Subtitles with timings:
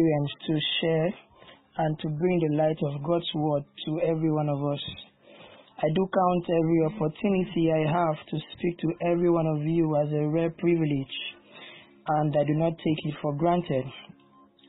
[0.00, 1.14] experience to share
[1.78, 4.80] and to bring the light of God's word to every one of us.
[5.78, 10.12] I do count every opportunity I have to speak to every one of you as
[10.12, 11.16] a rare privilege,
[12.08, 13.84] and I do not take it for granted.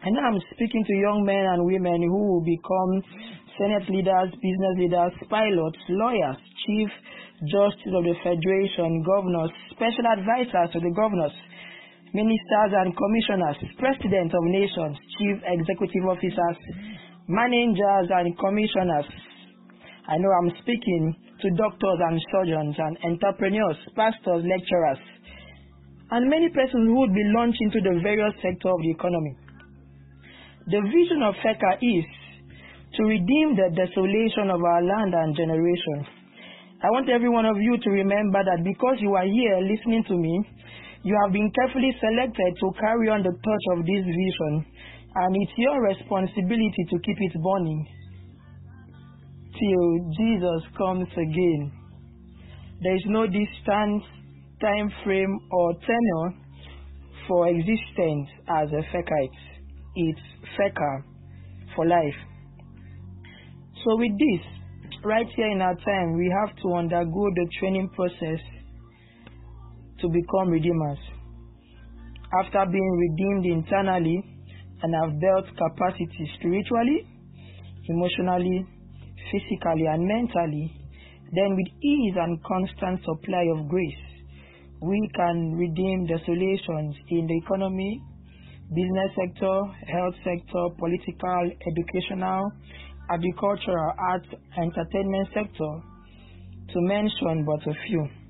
[0.04, 2.92] And I'm speaking to young men and women who will become
[3.60, 6.90] Senate leaders, business leaders, pilots, lawyers, chief
[7.52, 11.36] justice of the federation, governors, special advisors to the governors,
[12.14, 16.58] ministers and commissioners, presidents of nations, chief executive officers,
[17.28, 19.08] managers and commissioners.
[20.08, 25.00] I know I'm speaking to doctors and surgeons and entrepreneurs, pastors, lecturers,
[26.12, 29.34] and many persons who would be launched into the various sectors of the economy.
[30.68, 32.06] The vision of FECA is
[33.00, 36.06] to redeem the desolation of our land and generation.
[36.84, 40.16] I want every one of you to remember that because you are here listening to
[40.18, 40.34] me,
[41.04, 44.66] you have been carefully selected to carry on the torch of this vision,
[45.16, 47.88] and it's your responsibility to keep it burning
[49.62, 51.72] till Jesus comes again.
[52.82, 54.04] There is no distance,
[54.62, 56.42] time frame, or tenure
[57.28, 59.42] for existence as a Fekite.
[59.96, 60.20] It's
[60.58, 61.04] FECA
[61.76, 62.20] for life.
[63.84, 68.40] So, with this, right here in our time, we have to undergo the training process
[70.02, 70.98] to become redeemers.
[72.44, 74.24] After being redeemed internally
[74.82, 77.08] and have built capacity spiritually,
[77.88, 78.66] emotionally,
[79.32, 80.74] physically, and mentally,
[81.34, 84.06] then with ease and constant supply of grace,
[84.82, 88.02] we can redeem desolations in the economy,
[88.74, 92.52] business sector, health sector, political, educational,
[93.14, 94.26] agricultural, art,
[94.58, 95.72] entertainment sector,
[96.74, 98.21] to mention but a few.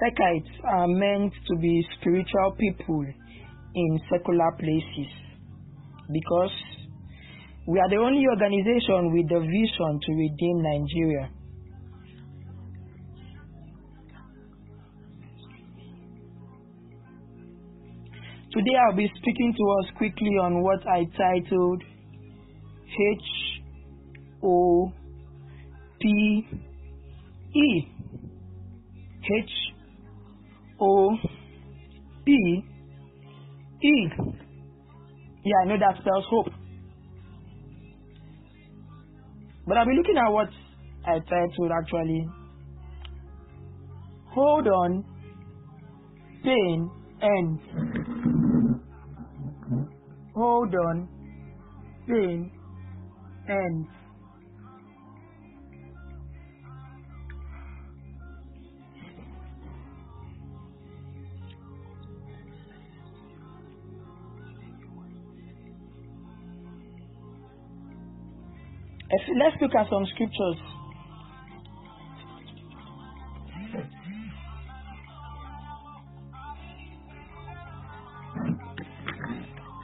[0.00, 3.04] Fekites are meant to be spiritual people
[3.74, 5.12] in secular places
[6.12, 6.50] because
[7.66, 11.30] we are the only organization with the vision to redeem Nigeria.
[18.52, 21.82] Today I'll be speaking to us quickly on what I titled
[22.84, 23.62] H
[24.44, 24.92] O
[26.00, 26.46] P
[27.56, 27.88] E.
[29.24, 29.73] H
[30.84, 31.16] O
[32.26, 32.32] P
[33.82, 34.08] E.
[35.44, 36.48] Yeah, I know that spells hope.
[39.66, 40.48] But I'll be looking at what
[41.06, 42.28] I titled actually
[44.34, 45.04] Hold on,
[46.42, 46.90] Pain
[47.22, 47.62] Ends.
[50.34, 51.08] Hold on,
[52.08, 52.50] Pain
[53.48, 53.88] Ends.
[69.38, 70.58] Let's look at some scriptures.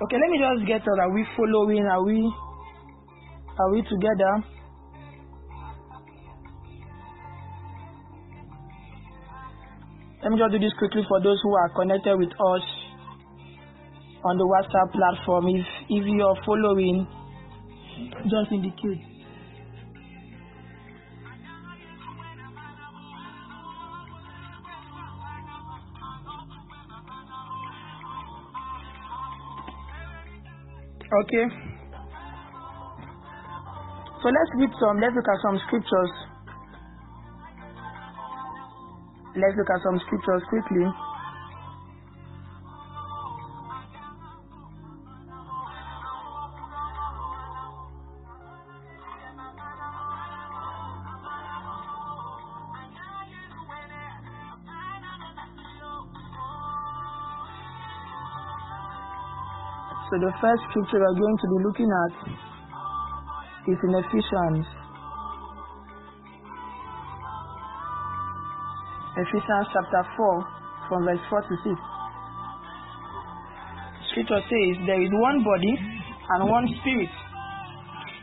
[0.02, 0.98] Okay, let me just get out.
[0.98, 1.84] Are we following?
[1.86, 2.32] Are we
[3.58, 4.42] are we together?
[10.22, 12.64] Let me just do this quickly for those who are connected with us
[14.24, 15.48] on the WhatsApp platform.
[15.48, 17.06] If if you are following,
[18.24, 19.09] just indicate.
[31.10, 31.44] Okay.
[34.22, 36.12] So let's read some, let's look at some scriptures.
[39.34, 40.86] Let's look at some scriptures quickly.
[60.20, 62.12] The first scripture we're going to be looking at
[63.72, 64.68] is in Ephesians.
[69.16, 70.44] Ephesians chapter 4
[70.88, 71.72] from verse 4 to 6.
[74.12, 75.72] Scripture says, There is one body
[76.36, 77.08] and one spirit,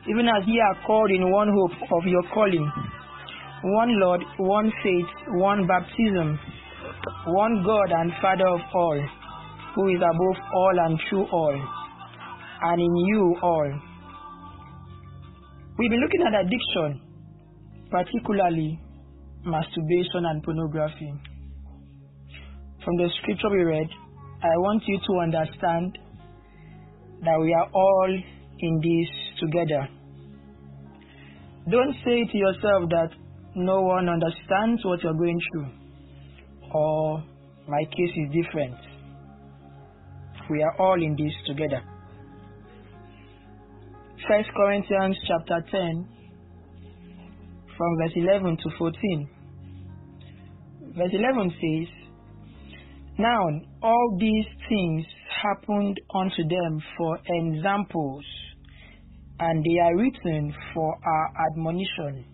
[0.05, 2.69] even as ye are called in one hope of your calling,
[3.63, 5.09] one Lord, one faith,
[5.41, 6.38] one baptism,
[7.33, 9.01] one God and Father of all,
[9.73, 11.76] who is above all and through all,
[12.62, 13.71] and in you all.
[15.77, 17.01] We've been looking at addiction,
[17.92, 18.80] particularly
[19.45, 21.13] masturbation and pornography.
[22.83, 23.88] From the scripture we read,
[24.44, 25.98] I want you to understand
[27.24, 28.18] that we are all
[28.60, 29.88] in this together.
[31.69, 33.10] Don't say to yourself that
[33.56, 35.69] no one understands what you're going through
[36.74, 37.24] or
[37.68, 38.75] my case is different.
[40.50, 41.81] We are all in this together.
[44.27, 46.06] First Corinthians chapter 10
[47.77, 49.29] from verse 11 to 14.
[50.97, 51.88] Verse 11 says,
[53.18, 53.47] Now
[53.81, 55.06] all these things
[55.41, 58.25] happened unto them for examples,
[59.39, 62.25] and they are written for our admonition,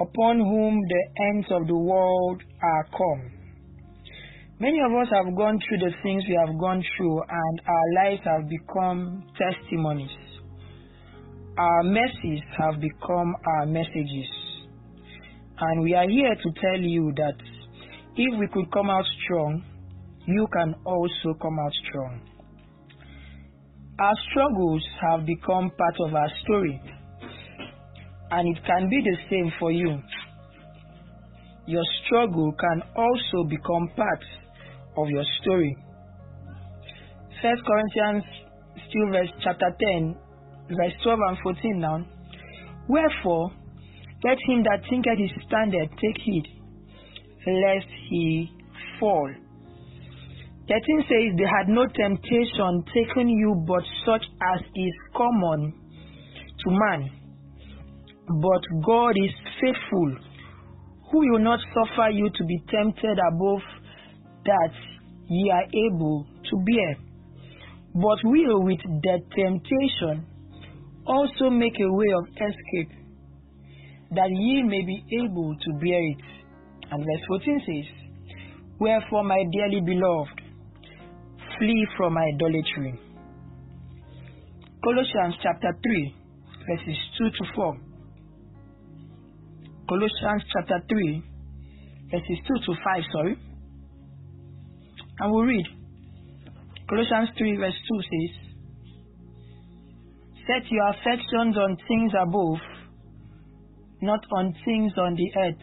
[0.00, 3.30] upon whom the ends of the world are come.
[4.58, 8.22] Many of us have gone through the things we have gone through, and our lives
[8.24, 10.21] have become testimonies.
[11.58, 14.30] Our messes have become our messages.
[15.58, 17.34] And we are here to tell you that
[18.16, 19.62] if we could come out strong,
[20.26, 22.20] you can also come out strong.
[23.98, 26.80] Our struggles have become part of our story,
[28.30, 30.00] and it can be the same for you.
[31.66, 34.24] Your struggle can also become part
[34.96, 35.76] of your story.
[37.42, 38.24] First Corinthians
[38.88, 40.16] still verse chapter 10,
[40.76, 42.06] verse 12 and 14 now.
[42.88, 43.52] Wherefore,
[44.24, 46.46] let him that thinketh he standeth take heed,
[47.46, 48.50] lest he
[49.00, 49.30] fall.
[50.68, 54.22] 13 says, They had no temptation taken you but such
[54.54, 55.74] as is common
[56.64, 57.10] to man.
[58.28, 60.16] But God is faithful,
[61.10, 63.60] who will not suffer you to be tempted above
[64.44, 64.72] that
[65.28, 66.96] ye are able to bear,
[67.94, 70.26] but will with the temptation
[71.06, 72.92] also make a way of escape,
[74.12, 76.24] that ye may be able to bear it.
[76.90, 78.02] And verse 14 says,
[78.78, 80.40] Wherefore, my dearly beloved,
[81.58, 82.98] flee from idolatry.
[84.84, 86.14] Colossians chapter 3,
[86.68, 87.76] verses 2 to 4.
[89.88, 91.22] Colossians chapter 3,
[92.10, 93.36] verses 2 to 5, sorry.
[95.20, 95.66] And we'll read.
[96.88, 98.41] Colossians 3, verse 2 says,
[100.46, 102.58] Set your affections on things above,
[104.00, 105.62] not on things on the earth.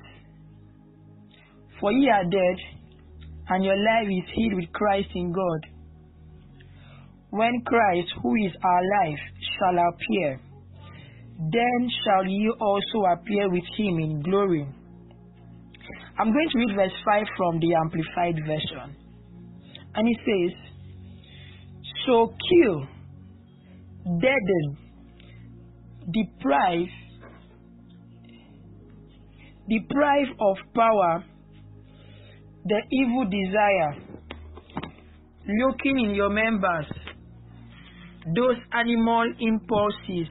[1.79, 2.57] For ye are dead,
[3.49, 5.65] and your life is hid with Christ in God.
[7.31, 9.19] When Christ, who is our life,
[9.57, 10.41] shall appear,
[11.39, 14.67] then shall ye also appear with him in glory.
[16.17, 18.95] I'm going to read verse 5 from the Amplified Version.
[19.95, 20.57] And it says,
[22.05, 22.87] So kill,
[24.05, 24.77] deaden,
[26.11, 26.87] deprive,
[29.69, 31.23] deprive of power
[32.65, 33.95] the evil desire.
[35.47, 36.85] Lurking in your members,
[38.35, 40.29] those animal impulses,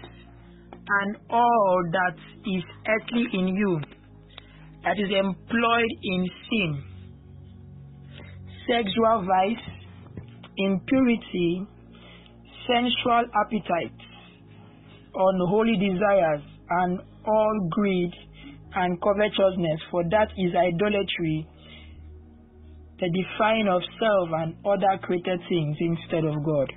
[0.88, 2.16] and all that
[2.46, 3.80] is earthly in you
[4.84, 6.82] that is employed in sin,
[8.68, 9.66] sexual vice,
[10.56, 11.66] impurity,
[12.68, 14.04] sensual appetites,
[15.14, 18.12] unholy desires, and all greed
[18.74, 21.48] and covetousness, for that is idolatry,
[23.00, 26.68] the defying of self and other created things instead of God.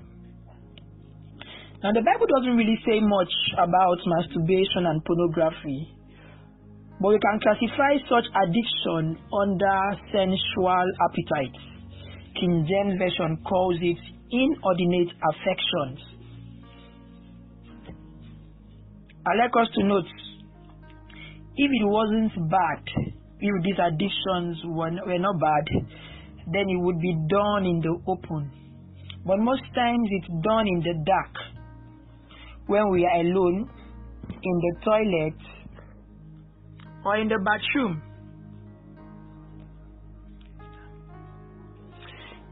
[1.83, 5.89] Now, the Bible doesn't really say much about masturbation and pornography,
[7.01, 9.77] but we can classify such addiction under
[10.13, 11.57] sensual appetites.
[12.37, 13.97] King James Version calls it
[14.31, 15.99] inordinate affections.
[19.25, 20.05] I'd like us to note
[21.55, 22.83] if it wasn't bad,
[23.39, 25.67] if these addictions were, were not bad,
[26.47, 28.51] then it would be done in the open.
[29.25, 31.35] But most times it's done in the dark
[32.67, 33.69] when we are alone,
[34.29, 35.39] in the toilet,
[37.05, 38.01] or in the bathroom,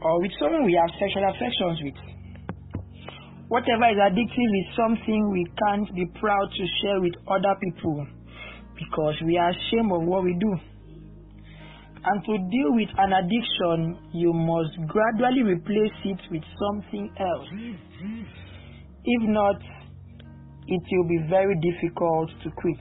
[0.02, 1.98] or with someone we have sexual affections with.
[3.48, 8.06] Whatever is addictive is something we can't be proud to share with other people
[8.78, 10.52] because we are ashamed of what we do.
[12.02, 17.48] And to deal with an addiction, you must gradually replace it with something else.
[19.04, 19.56] If not,
[20.66, 22.80] it will be very difficult to quit.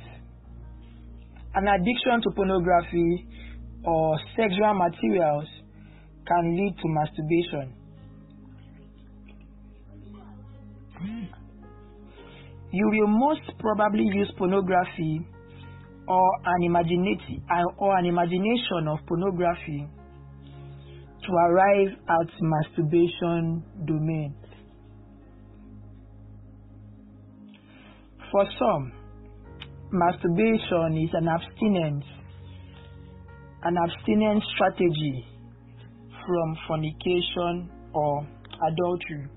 [1.55, 3.27] An addiction to pornography
[3.83, 5.47] or sexual materials
[6.29, 7.73] can lead to masturbation.
[12.71, 15.25] You will most probably use pornography
[16.07, 17.43] or an imagination
[17.77, 19.87] or an imagination of pornography
[21.25, 24.35] to arrive at masturbation domain.
[28.31, 28.91] For some,
[29.91, 32.05] masturbation is an abstinence,
[33.63, 35.25] an abstinence strategy
[36.29, 38.27] from fornication or
[38.67, 39.27] adultery.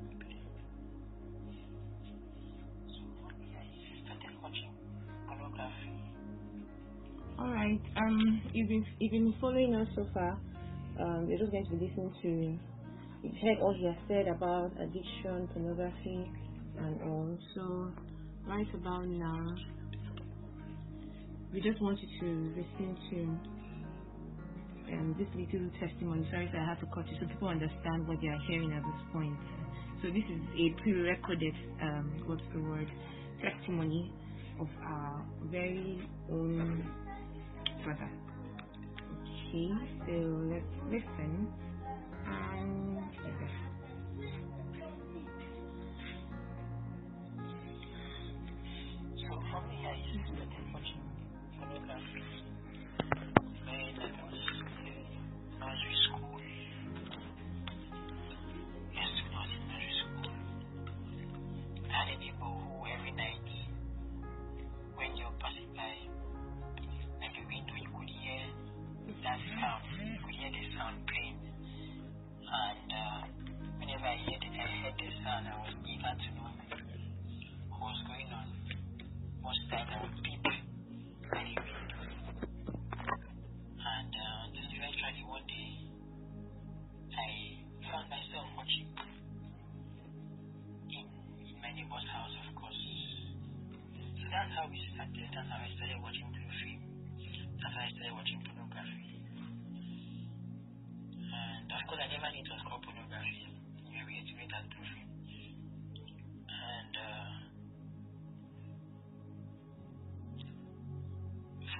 [7.40, 10.38] Alright, um, you've been, you've been following us so far.
[11.00, 14.70] Um, you're just going to be listening to, you've heard all he has said about
[14.78, 16.30] addiction, pornography,
[16.78, 17.38] and all.
[17.54, 17.90] So,
[18.46, 19.46] right about now,
[21.54, 23.51] we just want you to listen to
[24.92, 26.26] um, this little testimony.
[26.30, 28.82] Sorry if I have to cut you, so people understand what they are hearing at
[28.84, 29.38] this point.
[30.02, 32.88] So this is a pre-recorded, um, what's the word,
[33.42, 34.12] testimony
[34.61, 36.84] of our very own
[37.84, 38.11] brother.
[39.11, 39.70] Okay,
[40.06, 40.14] so
[40.50, 41.54] let's listen
[42.26, 43.50] and listen.
[49.52, 51.02] For me, I used to be watching
[51.58, 52.25] pornography
[55.62, 56.01] advisory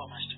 [0.09, 0.32] for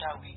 [0.00, 0.35] Dr.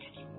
[0.00, 0.37] You.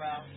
[0.00, 0.35] I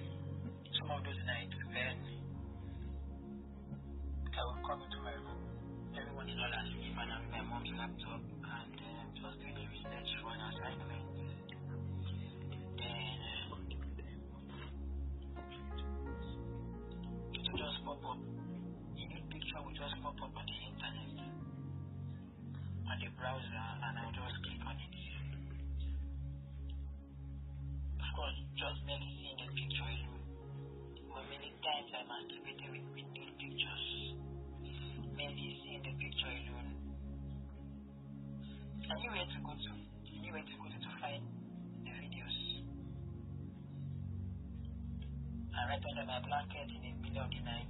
[45.88, 47.66] Under my blanket in the middle of the night,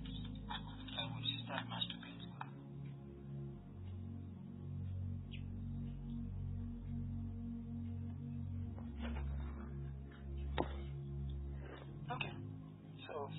[0.49, 2.33] I would start masturbating.
[12.11, 12.33] Okay.
[13.07, 13.29] So,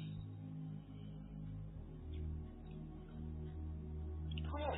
[4.54, 4.74] oh.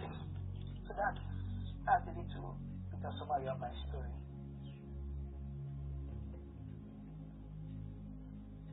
[0.86, 1.14] So that,
[1.86, 2.56] that's a little
[2.90, 4.08] bit of summary of my story.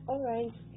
[0.08, 0.69] All right.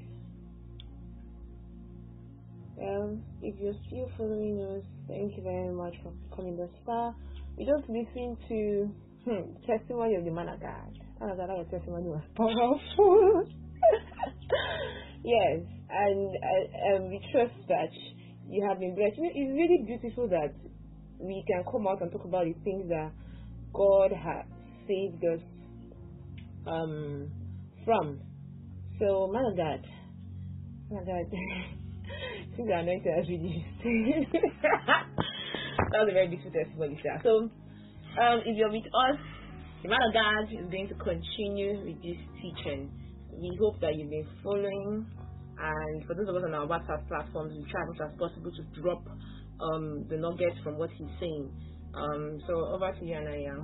[3.41, 7.15] If you're still following us, thank you very much for coming this far.
[7.57, 8.89] We just listened to
[9.25, 10.97] hmm, testimony of the man of God.
[11.19, 13.43] Man of God, that testimony was powerful.
[15.23, 17.91] yes, and uh, um, we trust that
[18.47, 19.15] you have been blessed.
[19.17, 20.53] It's really beautiful that
[21.19, 23.11] we can come out and talk about the things that
[23.73, 24.45] God has
[24.87, 25.39] saved us
[26.67, 27.31] um,
[27.85, 28.19] from.
[28.99, 29.85] So, man of God,
[30.89, 31.25] man of God,
[32.55, 33.65] since the anointing has really
[35.91, 37.17] that was a very beautiful testimony, sir.
[37.23, 37.49] So,
[38.17, 39.17] um, if you're with us,
[39.81, 42.89] the man of God is going to continue with this teaching.
[43.33, 45.05] We hope that you've been following,
[45.57, 48.51] and for those of us on our WhatsApp platforms, we try as much as possible
[48.53, 49.01] to drop
[49.61, 51.49] um, the nuggets from what he's saying.
[51.93, 53.57] Um, so, over to you, Anaya.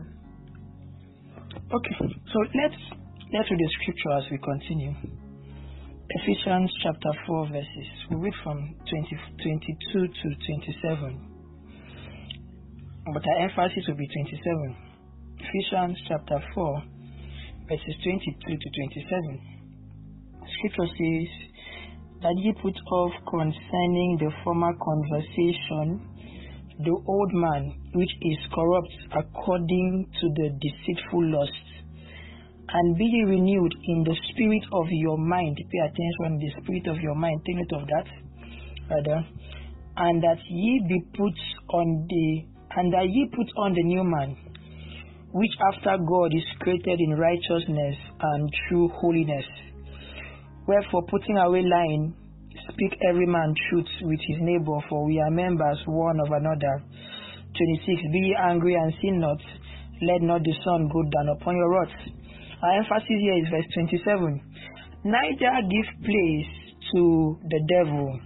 [1.50, 2.82] Okay, so let's
[3.34, 5.29] let's read the scripture as we continue.
[6.12, 7.90] Ephesians chapter 4 verses.
[8.10, 8.58] We read from
[8.90, 9.14] 20,
[9.46, 10.28] 22 to
[10.82, 11.22] 27.
[13.14, 14.76] But our emphasis will be 27.
[15.38, 16.84] Ephesians chapter 4
[17.70, 19.38] verses 22 to 27.
[20.58, 21.30] Scripture says
[22.26, 26.10] that ye put off concerning the former conversation
[26.82, 31.69] the old man which is corrupt according to the deceitful lust
[32.74, 35.58] and be renewed in the spirit of your mind.
[35.58, 37.42] Pay attention, the spirit of your mind.
[37.46, 38.08] Take note of that,
[38.90, 39.26] rather.
[39.98, 41.34] And that ye be put
[41.74, 42.46] on the
[42.78, 44.38] and that ye put on the new man,
[45.34, 49.46] which after God is created in righteousness and true holiness.
[50.68, 52.14] Wherefore, putting away lying,
[52.70, 56.84] speak every man truth with his neighbor, for we are members one of another.
[57.58, 58.14] 26.
[58.14, 59.42] Be ye angry and sin not.
[60.02, 62.19] Let not the sun go down upon your wrath.
[62.62, 64.42] Our emphasis here is verse 27.
[65.06, 66.52] Neither give place
[66.94, 68.20] to the devil.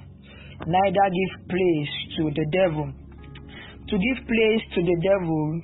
[0.66, 2.92] neither give place to the devil.
[3.90, 5.62] To give place to the devil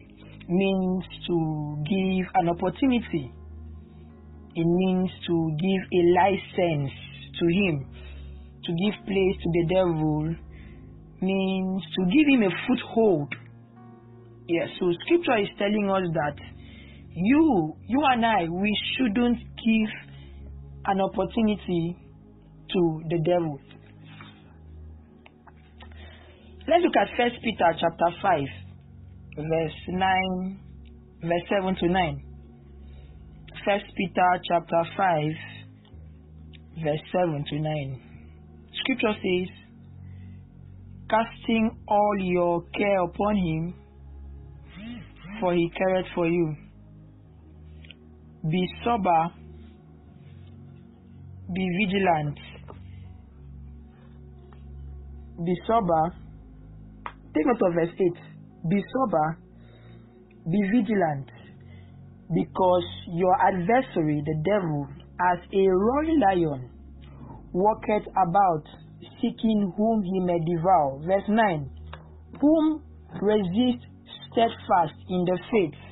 [0.50, 1.36] means to
[1.90, 3.32] give an opportunity.
[4.56, 6.92] It means to give a license
[7.40, 7.86] to him.
[8.66, 10.36] To give place to the devil
[11.22, 13.34] means to give him a foothold.
[14.48, 16.36] Yes, so scripture is telling us that
[17.26, 19.92] you, you and I, we shouldn't give
[20.86, 21.98] an opportunity
[22.72, 23.60] to the devil.
[26.68, 28.40] Let's look at First Peter chapter 5,
[29.38, 30.60] verse 9,
[31.24, 32.24] verse 7 to 9.
[33.66, 35.24] First Peter chapter 5,
[36.84, 38.02] verse 7 to 9.
[38.74, 39.50] Scripture says,
[41.10, 43.74] Casting all your care upon him,
[45.42, 46.56] for he careth for you.
[48.50, 49.28] Be sober,
[51.54, 52.40] be vigilant,
[55.46, 56.16] be sober.
[57.36, 58.70] Take note of verse 8.
[58.70, 59.38] Be sober,
[60.50, 61.30] be vigilant,
[62.34, 64.88] because your adversary, the devil,
[65.32, 66.70] as a roaring lion,
[67.54, 68.64] walketh about,
[69.22, 71.00] seeking whom he may devour.
[71.06, 71.70] Verse 9.
[72.42, 72.84] Whom
[73.22, 73.86] resist
[74.32, 75.89] steadfast in the faith,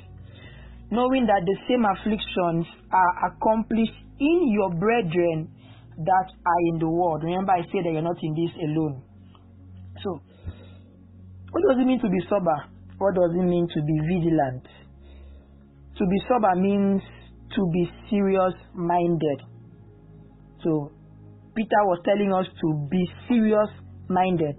[0.90, 5.52] knowing that the same afflictions are accomplished in your brethren
[5.98, 7.24] that are in the world.
[7.24, 9.02] Remember, I said that you're not in this alone.
[10.04, 10.22] So,
[11.52, 12.58] what does it mean to be sober?
[12.98, 14.64] What does it mean to be vigilant?
[15.98, 17.02] To be sober means
[17.56, 19.42] to be serious minded.
[20.64, 20.92] So,
[21.56, 23.70] Peter was telling us to be serious
[24.08, 24.56] minded.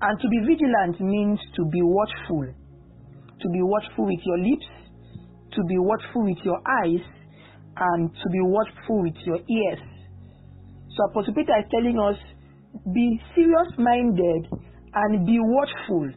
[0.00, 2.46] And to be vigilant means to be watchful.
[2.46, 4.66] To be watchful with your lips,
[5.58, 7.02] to be watchful with your eyes,
[7.74, 9.82] and to be watchful with your ears.
[10.94, 12.18] So Apostle Peter is telling us
[12.94, 14.46] be serious minded
[14.94, 16.10] and be watchful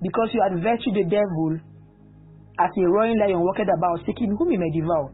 [0.00, 1.60] because your adversary the devil
[2.60, 5.12] as a roaring lion walketh about seeking whom he may devour.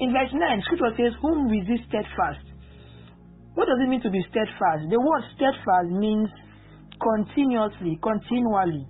[0.00, 2.44] In verse 9, scripture says, Whom resist steadfast.
[3.54, 4.88] What does it mean to be steadfast?
[4.88, 6.30] The word steadfast means
[6.96, 8.86] continuously, continually.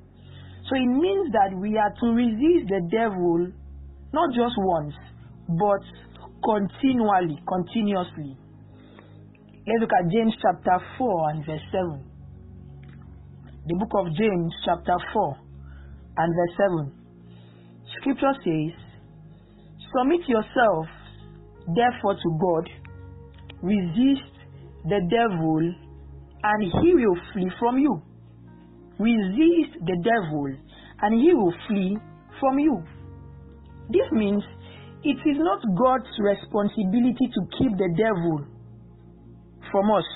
[0.68, 3.51] So it means that we are to resist the devil
[4.12, 4.94] not just once,
[5.49, 5.83] but
[6.44, 8.37] continually, continuously.
[9.66, 12.11] Let's look at James chapter 4 and verse 7.
[13.66, 15.37] The book of James chapter 4
[16.16, 17.01] and verse 7.
[18.01, 18.73] Scripture says,
[19.94, 20.87] Submit yourself
[21.75, 22.68] therefore to God,
[23.62, 24.33] resist
[24.85, 25.75] the devil,
[26.42, 28.03] and he will flee from you.
[28.99, 30.46] Resist the devil,
[31.03, 31.96] and he will flee
[32.40, 32.83] from you.
[33.90, 34.42] This means
[35.03, 38.46] it is not God's responsibility to keep the devil
[39.70, 40.07] from us.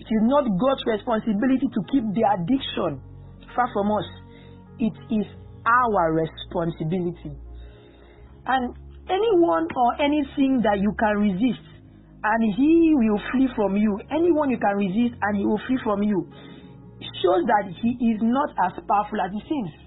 [0.00, 3.00] It is not God's responsibility to keep the addiction
[3.54, 4.08] far from us.
[4.78, 5.26] It is
[5.66, 7.32] our responsibility.
[8.46, 8.76] And
[9.08, 11.66] anyone or anything that you can resist,
[12.22, 16.02] and he will flee from you, anyone you can resist and he will flee from
[16.02, 16.26] you,
[17.22, 19.85] shows that he is not as powerful as he seems.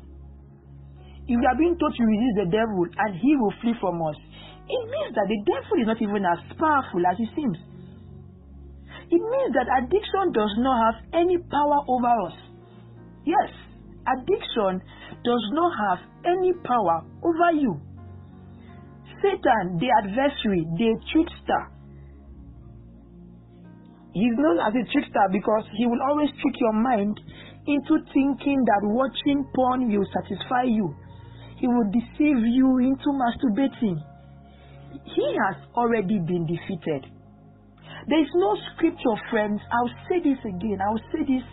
[1.30, 4.18] If we are being told to resist the devil and he will flee from us,
[4.66, 7.58] it means that the devil is not even as powerful as he seems.
[9.14, 12.38] It means that addiction does not have any power over us.
[13.30, 13.54] Yes,
[14.10, 14.82] addiction
[15.22, 17.78] does not have any power over you.
[19.22, 21.62] Satan, the adversary, the trickster,
[24.18, 27.22] he's known as a trickster because he will always trick your mind
[27.70, 30.90] into thinking that watching porn will satisfy you.
[31.60, 34.00] He will deceive you into masturbating.
[35.04, 37.06] He has already been defeated.
[38.08, 39.60] There is no scripture, friends.
[39.72, 40.80] I'll say this again.
[40.82, 41.44] I'll say this,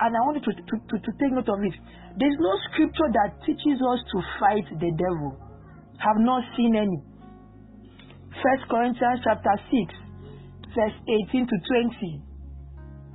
[0.00, 1.76] and I want you to, to, to, to take note of it.
[2.18, 5.38] There is no scripture that teaches us to fight the devil.
[6.02, 7.00] Have not seen any.
[8.42, 10.98] First Corinthians chapter 6, verse
[11.30, 11.56] 18 to
[11.96, 12.26] 20.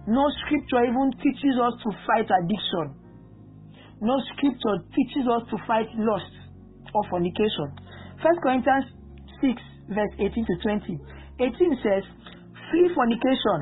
[0.08, 3.01] No scripture even teaches us to fight addiction.
[4.02, 6.34] No scripture teaches us to fight lust
[6.94, 7.70] or fornication.
[8.18, 8.86] First Corinthians
[9.46, 9.62] 6,
[9.94, 10.98] verse 18 to 20.
[11.38, 12.04] 18 says,
[12.70, 13.60] Flee fornication.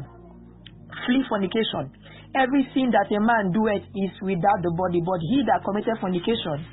[1.05, 1.91] Flee fornication.
[2.35, 6.63] Every sin that a man doeth is without the body, but he that committeth fornication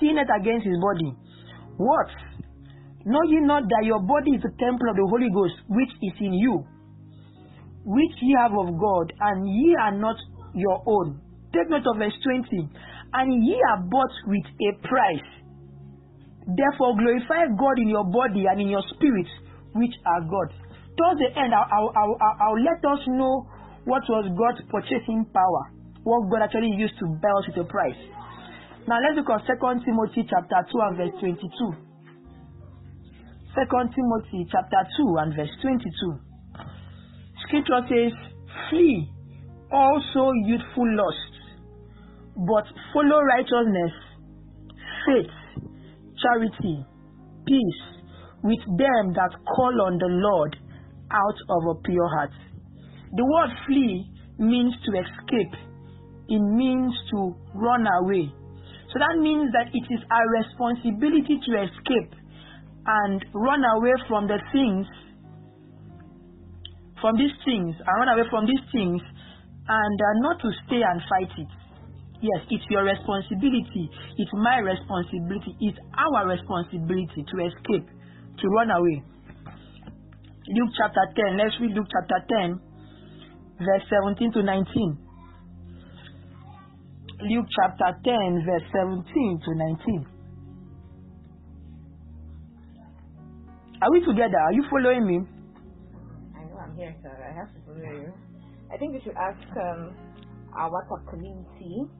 [0.00, 1.16] sinneth against his body.
[1.76, 2.10] What?
[3.06, 6.16] Know ye not that your body is the temple of the Holy Ghost, which is
[6.20, 6.66] in you,
[7.84, 10.16] which ye have of God, and ye are not
[10.54, 11.22] your own?
[11.68, 12.68] Note of verse 20.
[13.16, 15.28] And ye are bought with a price.
[16.46, 19.26] Therefore glorify God in your body and in your spirit,
[19.72, 20.52] which are God.
[20.96, 23.48] Towards the end, I'll, I'll, I'll, I'll let us know
[23.84, 25.62] what was God's purchasing power?
[26.04, 27.98] What God actually used to buy us with a price.
[28.86, 31.86] Now let's look at 2 Timothy chapter 2 and verse 22.
[33.56, 36.26] 2 Timothy chapter 2 and verse 22.
[37.46, 38.12] Scripture says,
[38.70, 39.10] Flee
[39.72, 41.35] also youthful lusts,
[42.36, 43.92] but follow righteousness,
[45.06, 45.32] faith,
[46.20, 46.84] charity,
[47.46, 47.82] peace
[48.42, 50.56] with them that call on the Lord
[51.10, 52.32] out of a pure heart.
[53.16, 55.54] The word flee means to escape,
[56.28, 58.28] it means to run away.
[58.92, 62.12] So that means that it is our responsibility to escape
[62.86, 64.86] and run away from the things,
[67.00, 69.00] from these things, and run away from these things,
[69.68, 71.65] and uh, not to stay and fight it.
[72.22, 73.90] Yes, it's your responsibility.
[74.16, 75.56] It's my responsibility.
[75.60, 77.86] It's our responsibility to escape,
[78.38, 79.04] to run away.
[80.48, 81.36] Luke chapter 10.
[81.36, 82.60] Let's read Luke chapter 10,
[83.58, 84.98] verse 17 to 19.
[87.28, 90.06] Luke chapter 10, verse 17 to 19.
[93.82, 94.38] Are we together?
[94.38, 95.18] Are you following me?
[96.34, 97.12] I know I'm here, sir.
[97.12, 98.12] I have to follow you.
[98.72, 99.96] I think we should ask um,
[100.56, 101.90] our WhatsApp community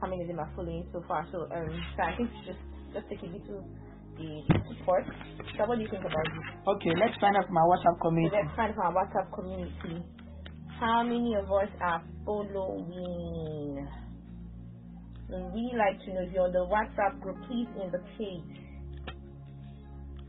[0.00, 1.28] how many of them are following so far.
[1.32, 2.60] So, um, so I think just
[2.94, 3.66] just take a little
[4.16, 5.04] the support.
[5.58, 6.46] So, what do you think about this?
[6.68, 8.32] Okay, let's find out my WhatsApp So community.
[8.32, 10.06] let's find from our WhatsApp community
[10.66, 13.88] how many of us are following.
[15.28, 17.40] We like to know if you're on the WhatsApp group.
[17.48, 18.48] Please indicate.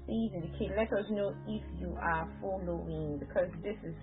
[0.06, 0.72] Please indicate.
[0.78, 3.96] Let us know if you are following because this is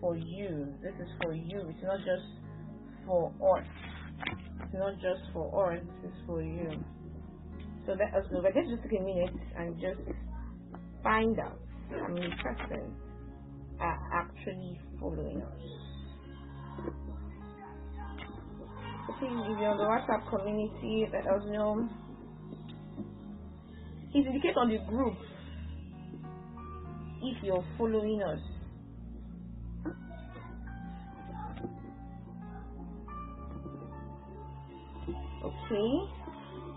[0.00, 0.78] for you.
[0.82, 1.68] This is for you.
[1.70, 2.26] It's not just
[3.06, 3.66] for us.
[4.62, 5.82] It's not just for us.
[6.04, 6.70] it's for you.
[7.86, 8.42] So let us know.
[8.42, 10.00] But let's just take a minute and just
[11.02, 11.58] find out
[11.90, 12.94] how many persons
[13.80, 15.62] are actually following us.
[19.18, 21.88] Please, if you're on the WhatsApp community, let us know.
[24.12, 25.16] Please indicate on the group
[27.22, 28.40] if you're following us.
[35.42, 35.90] Okay.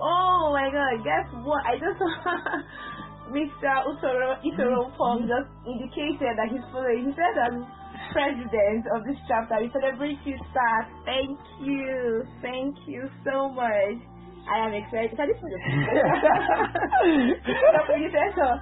[0.02, 1.62] Oh my god, guess what?
[1.64, 2.02] I just
[3.32, 3.72] Mr.
[3.88, 4.98] Utoro Itoro mm-hmm.
[4.98, 7.10] Pong just indicated that he's following.
[7.10, 7.66] He said I'm
[8.12, 9.56] president of this chapter.
[9.62, 10.76] We celebrate you, sir.
[11.06, 12.26] Thank you.
[12.42, 14.02] Thank you so much.
[14.46, 15.18] I am excited.
[15.18, 15.58] Can you see the
[17.46, 18.54] The predecessor.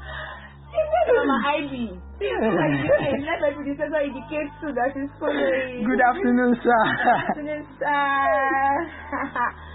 [0.73, 1.73] He said on my ID.
[2.19, 3.19] See, my indicate.
[3.25, 5.83] Let my predecessor indicate too that he's following.
[5.83, 6.81] Good afternoon, sir.
[6.91, 9.63] Good afternoon, sir.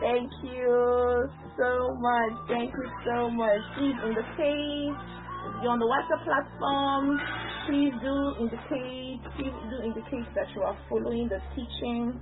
[0.00, 1.28] Thank you
[1.58, 2.32] so much.
[2.48, 3.60] Thank you so much.
[3.78, 7.18] Please indicate if you're on the WhatsApp platform.
[7.66, 9.20] Please do indicate.
[9.36, 12.12] Please do indicate that you are following the teaching.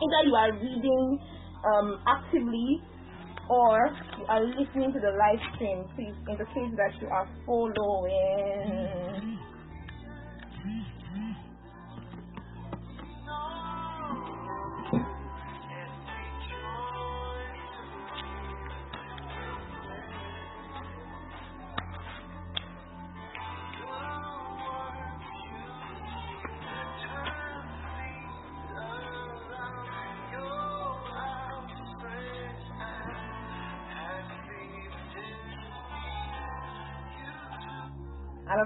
[0.00, 1.18] Either you are reading
[1.68, 2.80] um, actively
[3.50, 5.84] or you are listening to the live stream.
[5.96, 9.38] Please indicate that you are following.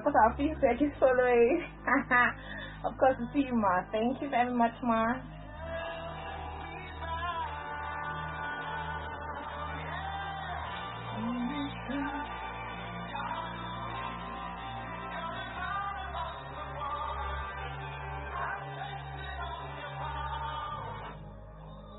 [0.04, 1.64] Course, our feedback is following.
[2.84, 3.80] of course, to see you, Ma.
[3.90, 5.14] Thank you very much, Ma.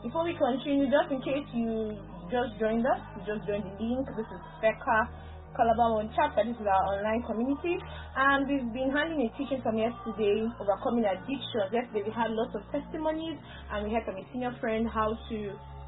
[0.04, 1.98] Before we continue, just in case you
[2.30, 4.06] just joined us, you just joined the link.
[4.16, 5.10] This is FECA
[5.56, 6.44] Calabar One Chapter.
[6.44, 11.72] This is our online community, and we've been handling a teaching from yesterday, overcoming addiction.
[11.72, 13.40] Yesterday we had lots of testimonies,
[13.72, 15.38] and we heard from a senior friend how to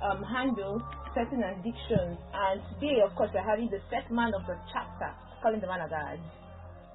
[0.07, 0.79] um, handle
[1.11, 2.15] certain addictions.
[2.31, 5.11] And today, of course, we're having the set man of the chapter,
[5.43, 6.15] calling the man of God.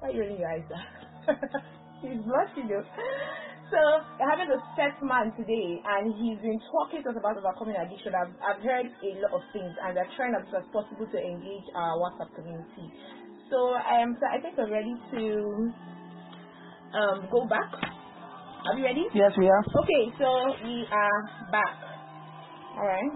[0.01, 0.65] Why are you rolling your eyes?
[2.01, 2.81] He's blushing, though.
[3.73, 3.81] So
[4.21, 8.13] we're having the set man today, and he's been talking to us about overcoming addiction.
[8.13, 11.17] I've, I've heard a lot of things, and we're trying as much as possible to
[11.17, 12.85] engage our WhatsApp community.
[13.49, 15.21] So um, so I think we're ready to
[16.93, 17.65] um go back.
[18.69, 19.09] Are you ready?
[19.17, 19.65] Yes, we are.
[19.65, 20.29] Okay, so
[20.61, 21.73] we are back.
[22.77, 23.09] All right.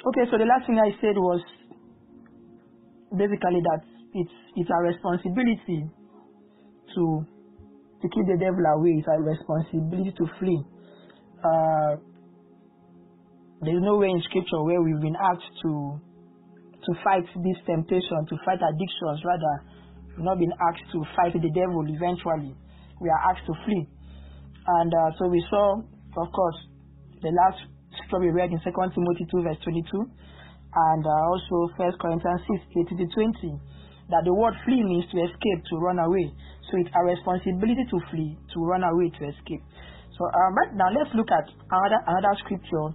[0.00, 1.44] Okay, so the last thing I said was
[3.12, 3.84] basically that
[4.16, 5.92] it's it's our responsibility
[6.96, 7.04] to
[8.02, 8.96] to keep the devil away.
[8.98, 10.60] It's our responsibility to flee.
[11.44, 11.92] Uh,
[13.60, 16.00] there's no way in scripture where we've been asked to
[16.80, 19.20] to fight this temptation, to fight addictions.
[19.20, 19.54] Rather,
[20.16, 21.84] we've not been asked to fight the devil.
[21.84, 22.56] Eventually,
[23.00, 23.84] we are asked to flee.
[24.64, 25.76] And uh, so we saw,
[26.16, 26.58] of course,
[27.20, 27.60] the last
[27.96, 30.08] scripture we read in 2 Timothy 2 verse 22,
[30.72, 33.60] and uh, also 1 Corinthians 6 18 to 20,
[34.08, 36.32] that the word flee means to escape, to run away.
[36.70, 39.62] So it's our responsibility to flee, to run away, to escape.
[40.16, 42.94] So um, right now, let's look at another another scripture,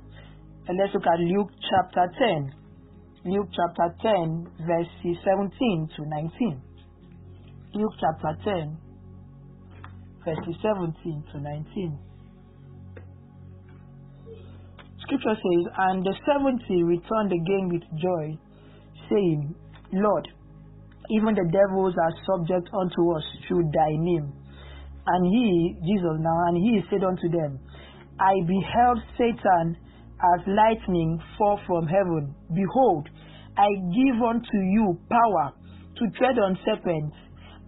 [0.67, 2.53] and let's look at Luke chapter 10.
[3.25, 6.61] Luke chapter 10, verses 17 to 19.
[7.73, 8.77] Luke chapter 10,
[10.23, 11.99] verses 17 to 19.
[15.01, 18.37] Scripture says, And the seventy returned again with joy,
[19.09, 19.55] saying,
[19.93, 20.27] Lord,
[21.11, 24.33] even the devils are subject unto us through thy name.
[25.07, 27.59] And he, Jesus now, and he said unto them,
[28.19, 29.77] I beheld Satan
[30.15, 32.33] as lightning fall from heaven.
[32.53, 33.09] Behold,
[33.57, 35.53] I give unto you power
[35.97, 37.15] to tread on serpents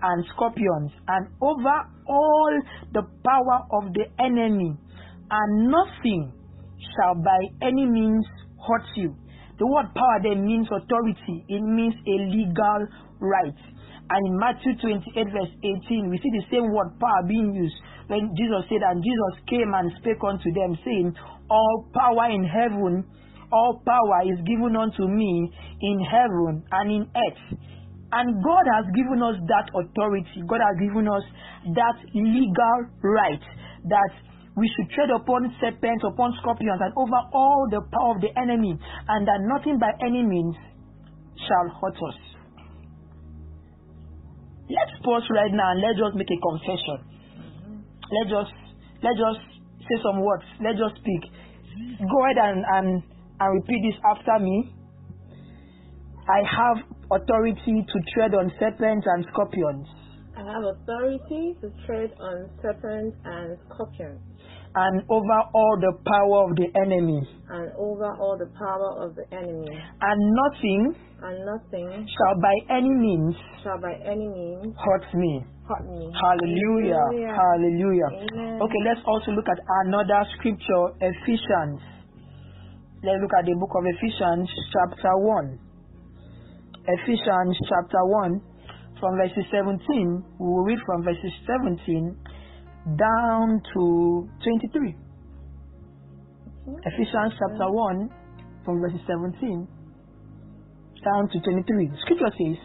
[0.02, 2.62] and scorpions, and over all
[2.94, 4.78] the power of the enemy,
[5.32, 6.32] and nothing
[6.96, 8.26] shall by any means
[8.68, 9.16] hurt you.
[9.58, 12.80] The word power there means authority, it means a legal
[13.20, 13.60] right.
[14.10, 15.54] And in Matthew 28, verse
[15.90, 17.76] 18, we see the same word power being used
[18.08, 21.12] when Jesus said, And Jesus came and spake unto them, saying,
[21.50, 23.04] All power in heaven,
[23.52, 27.60] all power is given unto me in heaven and in earth.
[28.12, 30.40] And God has given us that authority.
[30.48, 31.24] God has given us
[31.76, 33.44] that legal right
[33.92, 34.12] that
[34.58, 38.74] we should tread upon serpents, upon scorpions, and over all the power of the enemy,
[38.74, 40.58] and that nothing by any means
[41.46, 42.20] shall hurt us.
[44.68, 46.98] Let's pause right now and let's just make a confession.
[48.12, 48.56] Let's just
[49.06, 49.42] let's just
[49.86, 50.44] say some words.
[50.60, 51.24] Let's just speak.
[52.02, 52.88] Go ahead and, and,
[53.40, 54.74] and repeat this after me.
[56.28, 56.78] I have
[57.14, 59.88] authority to tread on serpents and scorpions
[60.38, 64.22] I have authority to tread on serpents and scorpions,
[64.78, 69.26] and over all the power of the enemy, and over all the power of the
[69.34, 75.42] enemy, and nothing and nothing shall by any means shall by any means hurt me.
[75.66, 76.14] hurt me.
[76.14, 77.34] Hallelujah.
[77.34, 78.10] Hallelujah.
[78.22, 78.62] Amen.
[78.62, 79.58] Okay, let's also look at
[79.90, 81.82] another scripture, Ephesians.
[83.02, 85.58] Let's look at the book of Ephesians, chapter 1.
[86.86, 88.42] Ephesians, chapter 1,
[89.00, 89.78] from verses 17.
[90.38, 92.14] We will read from verses 17
[92.96, 94.96] down to 23.
[96.86, 98.10] Ephesians, chapter 1,
[98.64, 99.68] from verse 17
[101.04, 101.92] down to 23.
[102.04, 102.60] Scripture says,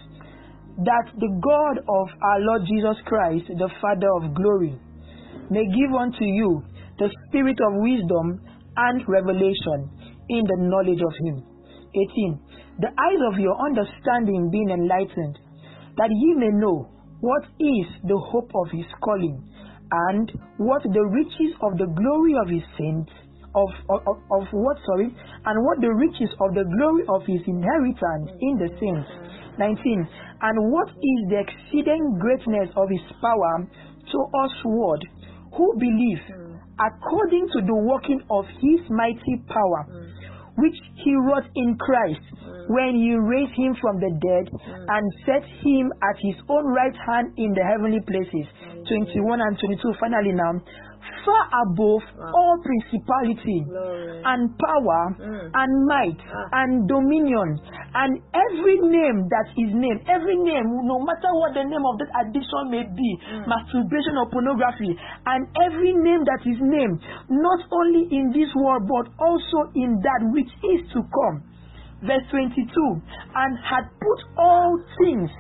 [0.83, 4.75] That the God of our Lord Jesus Christ, the Father of glory,
[5.51, 6.63] may give unto you
[6.99, 8.41] the spirit of wisdom
[8.77, 9.91] and revelation
[10.29, 11.37] in the knowledge of Him.
[11.95, 12.81] 18.
[12.81, 15.39] The eyes of your understanding being enlightened,
[15.97, 16.89] that ye may know
[17.21, 19.39] what is the hope of His calling,
[19.93, 23.13] and what the riches of the glory of His saints,
[23.55, 28.33] of, of, of, what, sorry, and what the riches of the glory of His inheritance
[28.41, 29.09] in the saints.
[29.59, 30.09] 19.
[30.41, 35.05] And what is the exceeding greatness of His power to usward
[35.53, 36.25] who believe,
[36.81, 40.09] according to the working of His mighty power,
[40.57, 42.25] which He wrought in Christ
[42.69, 44.49] when He raised Him from the dead
[44.89, 48.49] and set Him at His own right hand in the heavenly places.
[48.87, 49.95] 21 and 22.
[50.01, 50.53] Finally, now,
[51.27, 52.03] far above
[52.35, 54.23] all principality Glory.
[54.27, 55.51] and power Mm.
[55.55, 56.63] and might Ah.
[56.63, 57.59] and dominion
[57.95, 62.11] and every name that is named, every name, no matter what the name of that
[62.23, 63.11] addiction may be,
[63.47, 69.07] masturbation or pornography, and every name that is named, not only in this world but
[69.19, 71.43] also in that which is to come.
[72.03, 73.01] Verse 22
[73.37, 75.31] and had put all things,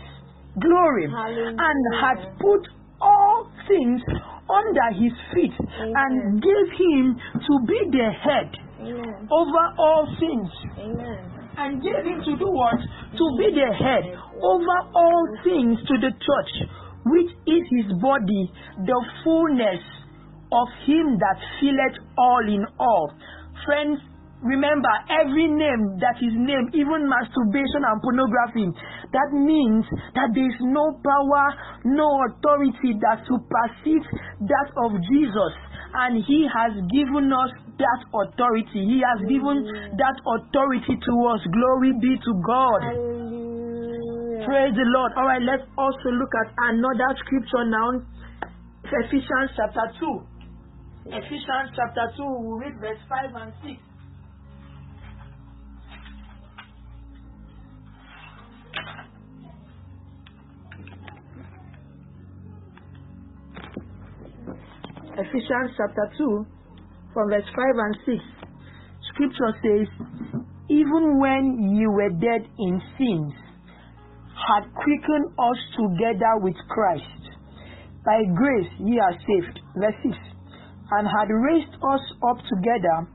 [0.61, 2.63] glory, and had put
[3.03, 4.01] all things
[4.47, 5.93] under his feet Amen.
[5.97, 8.49] and gave him to be the head
[8.81, 9.29] Amen.
[9.31, 11.21] over all things Amen.
[11.59, 12.79] and gave him to do what?
[12.79, 14.05] To be the head
[14.43, 16.53] over all things to the church,
[17.07, 18.45] which is his body,
[18.87, 19.83] the fullness
[20.53, 23.13] of him that filleth all in all.
[23.65, 23.99] Friends,
[24.43, 28.67] remember every name that is named, even masturbation and pornography,
[29.15, 29.87] that means
[30.19, 31.45] that there is no power,
[31.87, 34.09] no authority that supersedes
[34.47, 35.53] that of Jesus.
[35.95, 38.81] And he has given us that authority.
[38.81, 39.63] He has given
[39.99, 41.41] that authority to us.
[41.53, 42.81] Glory be to God.
[44.43, 45.13] Praise the Lord.
[45.17, 48.03] All right, let's also look at another scripture now.
[48.85, 51.13] Ephesians chapter 2.
[51.13, 53.92] Ephesians chapter 2, we read verse 5 and 6.
[65.13, 66.47] Ephesians chapter 2,
[67.13, 68.25] from verse 5 and 6.
[69.13, 69.89] Scripture says,
[70.71, 73.35] Even when you were dead in sins,
[74.33, 77.23] had quickened us together with Christ.
[78.07, 79.61] By grace ye are saved.
[79.77, 80.17] Verse 6.
[80.97, 83.07] And had raised us up together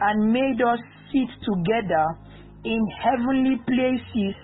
[0.00, 0.82] and made us
[1.14, 2.06] sit together
[2.64, 4.34] in heavenly places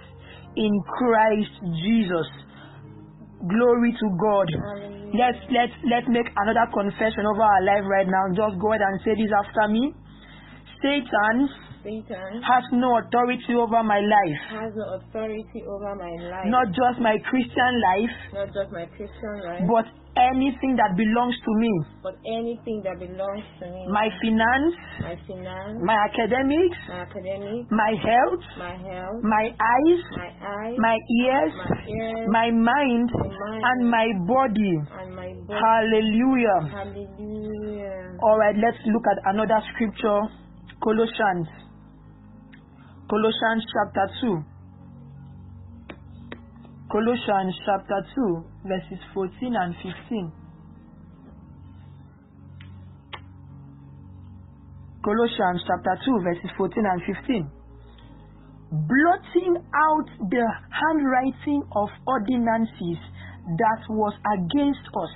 [0.54, 1.50] in Christ
[1.82, 2.41] Jesus.
[3.48, 4.48] Glory to God.
[5.12, 8.30] Let's let's let's make another confession over our life right now.
[8.30, 9.92] Just go ahead and say this after me.
[10.80, 11.50] Satan
[11.82, 14.40] Satan has no authority over my life.
[14.54, 19.34] has no authority over my life, Not just my Christian life, not just my Christian
[19.42, 21.72] life, but anything that belongs to me.
[22.06, 23.82] but anything that belongs to me.
[23.90, 30.30] My finance, my finance, my academics, my academic, my health, my health, my eyes, my
[30.38, 34.74] eyes, my ears, my ears, my mind, my mind, and my body.
[35.02, 35.58] and my body.
[35.58, 36.60] Hallelujah.
[36.70, 38.18] Hallelujah.
[38.22, 40.20] All right, let's look at another scripture
[40.82, 41.48] Colossians.
[43.12, 44.40] Colossians chapter 2.
[46.90, 50.32] Colossians chapter 2, verses 14 and 15.
[55.04, 57.50] Colossians chapter 2, verses 14 and 15.
[58.88, 62.96] Blotting out the handwriting of ordinances
[63.60, 65.12] that was against us,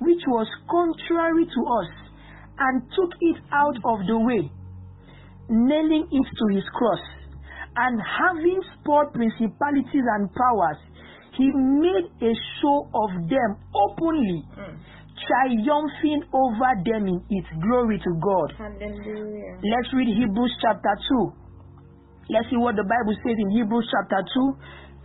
[0.00, 1.90] which was contrary to us,
[2.58, 4.50] and took it out of the way,
[5.48, 7.19] nailing it to his cross.
[7.76, 10.78] And having spoiled principalities and powers,
[11.38, 14.76] he made a show of them openly, Mm.
[15.26, 17.46] triumphing over them in it.
[17.62, 18.48] Glory to God.
[18.58, 19.58] Hallelujah.
[19.62, 21.32] Let's read Hebrews chapter 2.
[22.30, 24.56] Let's see what the Bible says in Hebrews chapter 2,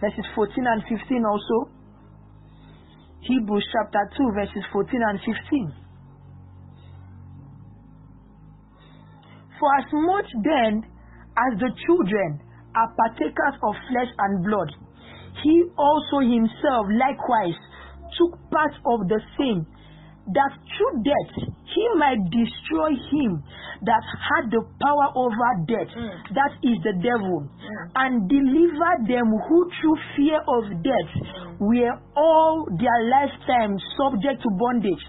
[0.02, 1.70] verses 14 and 15 also.
[3.22, 5.74] Hebrews chapter 2, verses 14 and 15.
[9.60, 10.84] For as much then
[11.38, 12.42] as the children
[12.76, 14.70] are partakers of flesh and blood,
[15.44, 17.58] he also himself likewise
[18.18, 19.66] took part of the same,
[20.34, 21.34] that through death
[21.70, 23.44] he might destroy him
[23.84, 26.34] that had the power over death, Mm.
[26.34, 27.92] that is the devil, Mm.
[27.96, 31.12] and deliver them who through fear of death
[31.60, 35.06] were all their lifetime subject to bondage.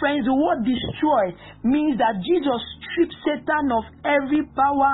[0.00, 4.92] Friends, the word destroy means that Jesus stripped Satan of every power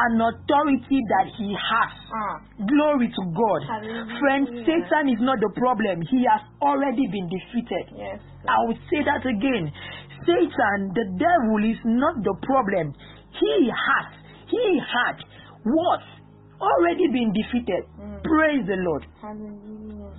[0.00, 1.92] and authority that he has.
[2.08, 2.40] Ah.
[2.64, 3.60] Glory to God.
[3.68, 4.16] Hallelujah.
[4.16, 6.00] Friends, Satan is not the problem.
[6.08, 7.84] He has already been defeated.
[7.92, 8.18] Yes.
[8.48, 9.68] I will say that again.
[10.24, 12.96] Satan, the devil, is not the problem.
[13.36, 14.08] He has,
[14.48, 15.20] he had
[15.68, 16.00] what?
[16.56, 17.84] Already been defeated.
[18.00, 18.24] Mm.
[18.24, 19.04] Praise the Lord.
[19.20, 20.16] Hallelujah.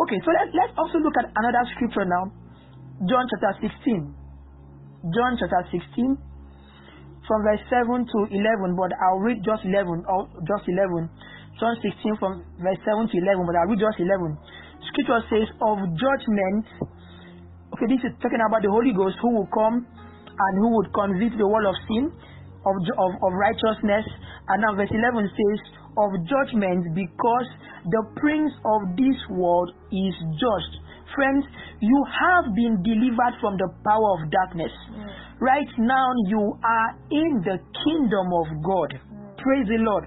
[0.00, 2.32] Okay, so let's, let's also look at another scripture now.
[3.06, 4.10] John chapter 16.
[5.14, 6.18] John chapter 16,
[7.30, 11.06] from verse 7 to 11, but I'll read just 11, or just 11.
[11.62, 14.34] John 16, from verse 7 to 11, but I'll read just 11.
[14.90, 16.66] Scripture says, Of judgment,
[17.78, 21.38] okay, this is talking about the Holy Ghost who will come and who would convict
[21.38, 22.10] the world of sin,
[22.66, 24.10] of, of, of righteousness.
[24.50, 25.58] And now verse 11 says,
[25.94, 27.48] Of judgment, because
[27.94, 30.87] the prince of this world is just.
[31.18, 31.42] Friends,
[31.82, 34.70] you have been delivered from the power of darkness.
[35.42, 38.90] Right now, you are in the kingdom of God.
[39.42, 40.06] Praise the Lord.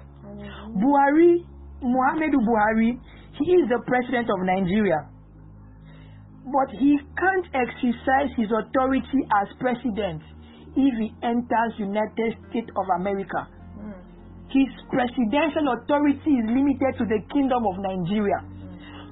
[0.72, 1.44] Buhari,
[1.84, 2.96] Muhammadu Buhari,
[3.36, 5.04] he is the president of Nigeria.
[6.48, 10.24] But he can't exercise his authority as president
[10.80, 13.52] if he enters United States of America.
[13.84, 14.00] Mm.
[14.48, 18.61] His presidential authority is limited to the kingdom of Nigeria.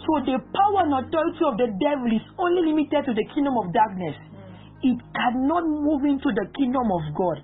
[0.09, 3.69] So the power and authority of the devil is only limited to the kingdom of
[3.69, 4.17] darkness.
[4.81, 7.37] It cannot move into the kingdom of God.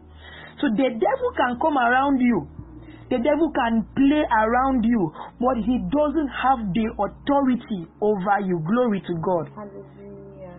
[0.58, 2.50] So the devil can come around you.
[3.14, 8.58] The devil can play around you, but he doesn't have the authority over you.
[8.66, 9.46] Glory to God.
[9.54, 10.58] Hallelujah.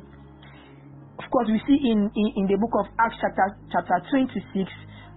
[1.19, 4.47] Of course, we see in, in, in the book of Acts chapter, chapter 26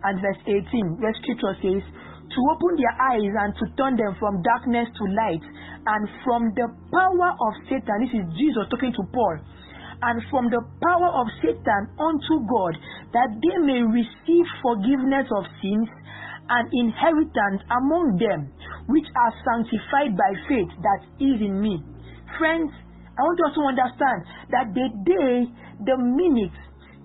[0.10, 1.86] and verse 18, where scripture says,
[2.30, 6.68] to open their eyes and to turn them from darkness to light and from the
[6.94, 8.06] power of Satan.
[8.06, 9.38] This is Jesus talking to Paul.
[10.00, 12.74] And from the power of Satan unto God,
[13.12, 15.90] that they may receive forgiveness of sins
[16.50, 18.50] and inheritance among them
[18.88, 21.78] which are sanctified by faith that is in me.
[22.40, 22.72] Friends,
[23.18, 24.20] I want us to understand
[24.56, 25.34] that the day,
[25.84, 26.56] the minute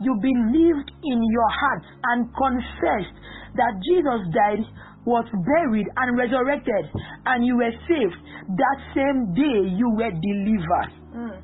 [0.01, 3.17] you believed in your heart and confessed
[3.59, 4.65] that Jesus died,
[5.05, 6.85] was buried, and resurrected,
[7.27, 8.17] and you were saved,
[8.57, 10.93] that same day you were delivered.
[11.13, 11.37] Mm.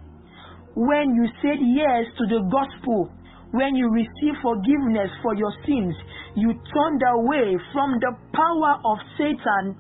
[0.74, 3.12] When you said yes to the gospel,
[3.52, 5.94] when you received forgiveness for your sins,
[6.36, 9.76] you turned away from the power of Satan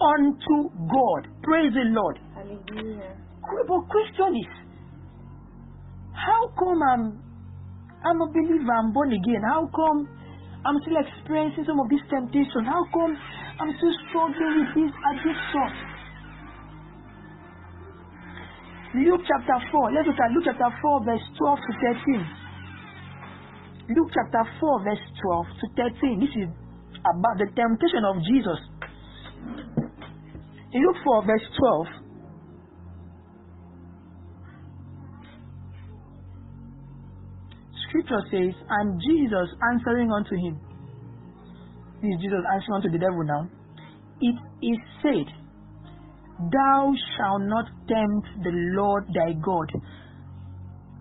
[0.00, 1.26] unto God.
[1.42, 2.18] Praise the Lord.
[2.34, 3.16] Hallelujah.
[3.42, 4.52] But question is,
[6.14, 7.28] how come I'm
[8.04, 9.42] I'm a believer, I'm born again?
[9.42, 10.08] How come
[10.68, 12.68] I'm still experiencing some of this temptation?
[12.68, 15.68] How come I'm still struggling with this addiction?
[19.00, 19.96] Luke chapter 4.
[19.96, 21.72] Let's look at Luke chapter 4, verse 12 to
[22.04, 22.20] 13.
[23.96, 25.66] Luke chapter 4, verse 12 to
[26.04, 26.20] 13.
[26.20, 26.52] This is
[27.00, 28.60] about the temptation of Jesus.
[30.76, 31.48] In Luke 4, verse
[31.96, 32.07] 12,
[37.88, 40.60] Scripture says, And Jesus answering unto him,
[42.00, 43.42] this is Jesus answering unto the devil now,
[44.22, 45.26] it is said,
[46.38, 49.66] Thou shalt not tempt the Lord thy God.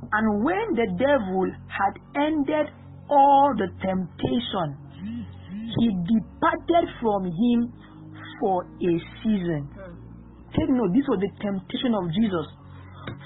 [0.09, 2.73] And when the devil had ended
[3.09, 4.67] all the temptation,
[5.77, 7.69] he departed from him
[8.41, 9.69] for a season.
[10.57, 12.47] Take note, this was the temptation of Jesus.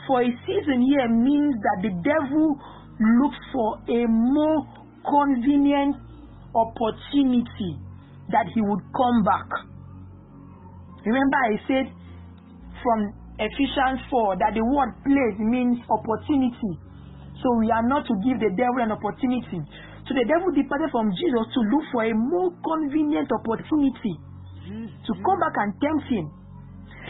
[0.07, 2.59] For a season here means that the devil
[3.01, 4.65] looked for a more
[5.01, 5.97] convenient
[6.53, 7.81] opportunity
[8.29, 9.49] that he would come back.
[11.01, 11.85] Remember, I said
[12.85, 12.99] from
[13.41, 16.77] Ephesians 4 that the word place means opportunity.
[17.41, 19.65] So we are not to give the devil an opportunity.
[20.05, 24.13] So the devil departed from Jesus to look for a more convenient opportunity
[24.69, 26.25] to come back and tempt him.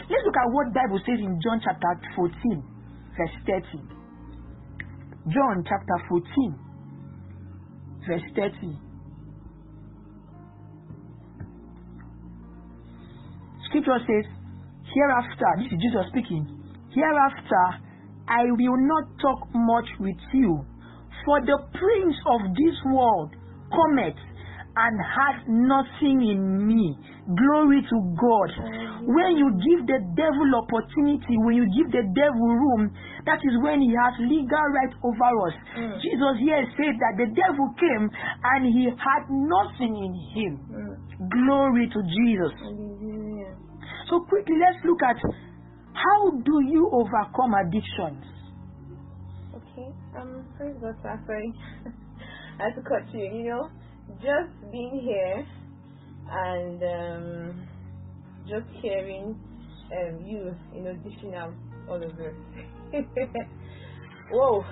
[0.08, 2.32] Let's look at what Bible says in John chapter 14,
[3.12, 4.01] verse 30.
[5.28, 6.58] John chapter 14,
[8.08, 8.78] verse 30.
[13.68, 14.26] Scripture says,
[14.92, 16.42] Hereafter, this is Jesus speaking,
[16.90, 17.64] hereafter
[18.26, 20.66] I will not talk much with you,
[21.24, 23.30] for the prince of this world
[23.70, 24.18] cometh
[24.76, 26.96] and has nothing in me.
[27.28, 28.50] Glory to God.
[29.04, 32.88] When you give the devil opportunity, when you give the devil room,
[33.28, 35.56] that is when he has legal right over us.
[35.76, 36.00] Mm.
[36.00, 40.52] Jesus here said that the devil came and he had nothing in him.
[40.72, 40.94] Mm.
[41.28, 42.52] Glory to Jesus.
[42.58, 43.54] Hallelujah.
[44.08, 45.20] So quickly, let's look at
[45.92, 48.24] how do you overcome addictions?
[49.52, 49.88] Okay.
[50.16, 51.52] Um, first all, sir, sorry.
[52.58, 53.20] I have to cut you.
[53.20, 53.70] You know,
[54.22, 55.46] just being here
[56.30, 57.68] and um,
[58.46, 59.38] just hearing
[59.92, 61.52] um, you, you know, dishing out
[61.88, 62.34] all of this.
[64.32, 64.64] Whoa.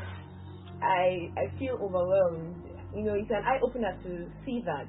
[0.82, 2.56] I I feel overwhelmed.
[2.94, 4.86] You know, it's an eye opener to see that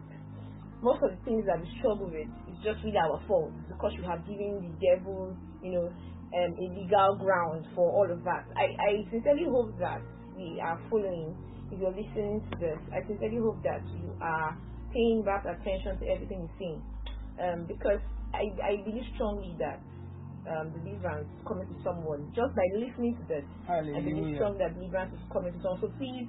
[0.82, 4.06] most of the things that we struggle with is just really our fault because we
[4.06, 8.48] have given the devil, you know, um, a legal ground for all of that.
[8.56, 10.02] I, I sincerely hope that
[10.36, 11.36] we are following.
[11.72, 14.58] If you're listening to this, I sincerely hope that you are
[14.92, 16.82] paying back attention to everything you're saying,
[17.40, 18.04] um, because
[18.36, 19.80] I, I believe strongly that
[20.52, 23.46] um, deliverance is coming to someone just by listening to this.
[23.96, 25.80] I believe strongly that deliverance is coming to someone.
[25.80, 26.28] So please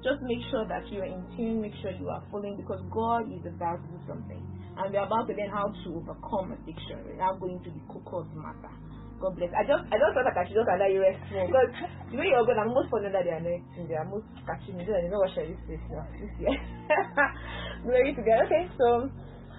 [0.00, 3.28] just make sure that you are in tune, make sure you are following because God
[3.28, 4.40] is about to do something.
[4.78, 7.02] And we're about to learn how to overcome addiction.
[7.02, 8.72] We're now going to the the matter.
[9.18, 9.50] God bless.
[9.54, 11.70] I just I just felt like I should just allow you rest because
[12.10, 13.86] the way you're going, I'm most fond under the anointing.
[13.90, 14.78] They are most catching.
[14.82, 16.54] So I know what shall this place now this year.
[17.82, 18.46] Glory to God.
[18.46, 18.86] Okay, so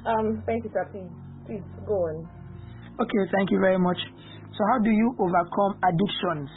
[0.08, 0.88] um thank you, sir.
[0.96, 1.12] Please
[1.44, 2.24] please go on.
[3.00, 4.00] Okay, thank you very much.
[4.60, 6.50] So, how do you overcome addictions?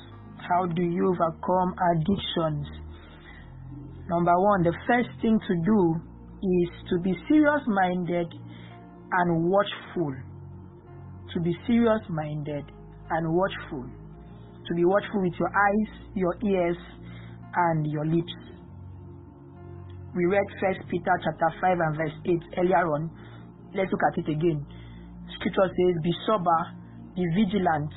[0.43, 2.67] How do you overcome addictions?
[4.09, 6.01] Number one, the first thing to do
[6.43, 8.27] is to be serious minded
[9.13, 10.15] and watchful.
[11.35, 12.65] To be serious minded
[13.13, 13.85] and watchful.
[13.85, 16.77] To be watchful with your eyes, your ears,
[17.55, 18.33] and your lips.
[20.15, 23.11] We read First Peter chapter 5 and verse 8 earlier on.
[23.75, 24.65] Let's look at it again.
[25.41, 26.61] Scripture says, Be sober,
[27.17, 27.93] be vigilant,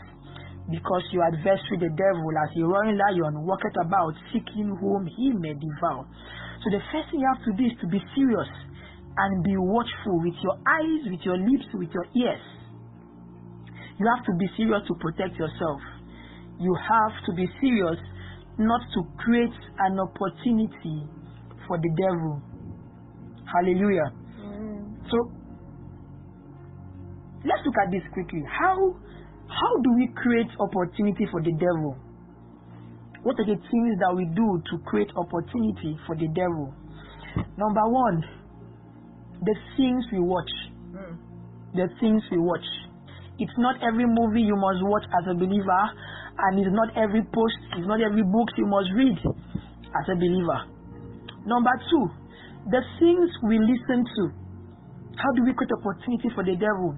[0.71, 5.53] because your adversary the devil, as a roaring lion, walketh about, seeking whom he may
[5.53, 6.07] devour.
[6.63, 8.51] So the first thing you have to do is to be serious
[9.17, 12.54] and be watchful with your eyes, with your lips, with your ears.
[13.99, 15.81] You have to be serious to protect yourself.
[16.59, 17.99] You have to be serious
[18.57, 21.07] not to create an opportunity
[21.67, 22.41] for the devil.
[23.45, 24.11] Hallelujah.
[24.41, 25.09] Mm.
[25.11, 25.31] So
[27.43, 28.43] let's look at this quickly.
[28.47, 28.95] How
[29.47, 31.95] how do we create opportunity for the devil?
[33.25, 36.71] what are the things that we do to create opportunity for the devil?
[37.57, 38.23] Number one,
[39.41, 40.51] the things we watch.
[40.93, 41.17] Mm.
[41.73, 42.63] The things we watch.
[43.37, 45.83] It's not every movie you must watch as a believer,
[46.39, 49.19] and it's not every post, it's not every book you must read
[49.91, 50.59] as a believer.
[51.45, 52.05] Number two,
[52.71, 54.23] the things we listen to.
[55.15, 56.97] How do we create opportunity for the devil?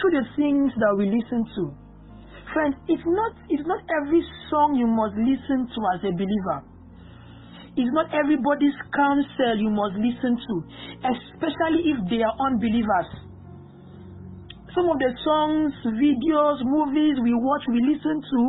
[0.00, 1.62] Through the things that we listen to.
[2.54, 6.58] Friends, it's not it's not every song you must listen to as a believer.
[7.76, 10.54] It's not everybody's counsel you must listen to,
[11.00, 13.31] especially if they are unbelievers.
[14.72, 18.40] Some of the songs, videos, movies we watch, we listen to,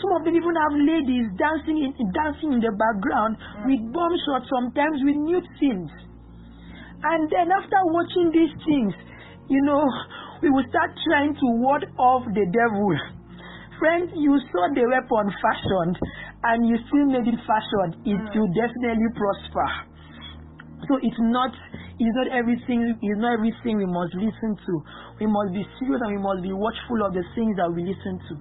[0.00, 3.36] some of them even have ladies dancing in dancing in the background
[3.68, 5.92] with bomb shots, sometimes with nude scenes.
[7.04, 8.92] And then after watching these things,
[9.48, 9.84] you know,
[10.40, 12.92] we will start trying to ward off the devil.
[13.80, 15.96] Friends, you saw the weapon fashioned
[16.44, 18.32] and you still made it fashioned, it mm.
[18.36, 19.68] will definitely prosper.
[20.88, 21.52] So it's not
[22.00, 24.72] it's not everything it's not everything we must listen to.
[25.20, 28.16] We must be serious and we must be watchful of the things that we listen
[28.32, 28.34] to.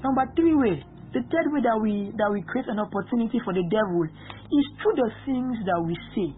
[0.00, 0.80] Number three way,
[1.12, 4.96] the third way that we that we create an opportunity for the devil is through
[4.96, 6.32] the things that we say.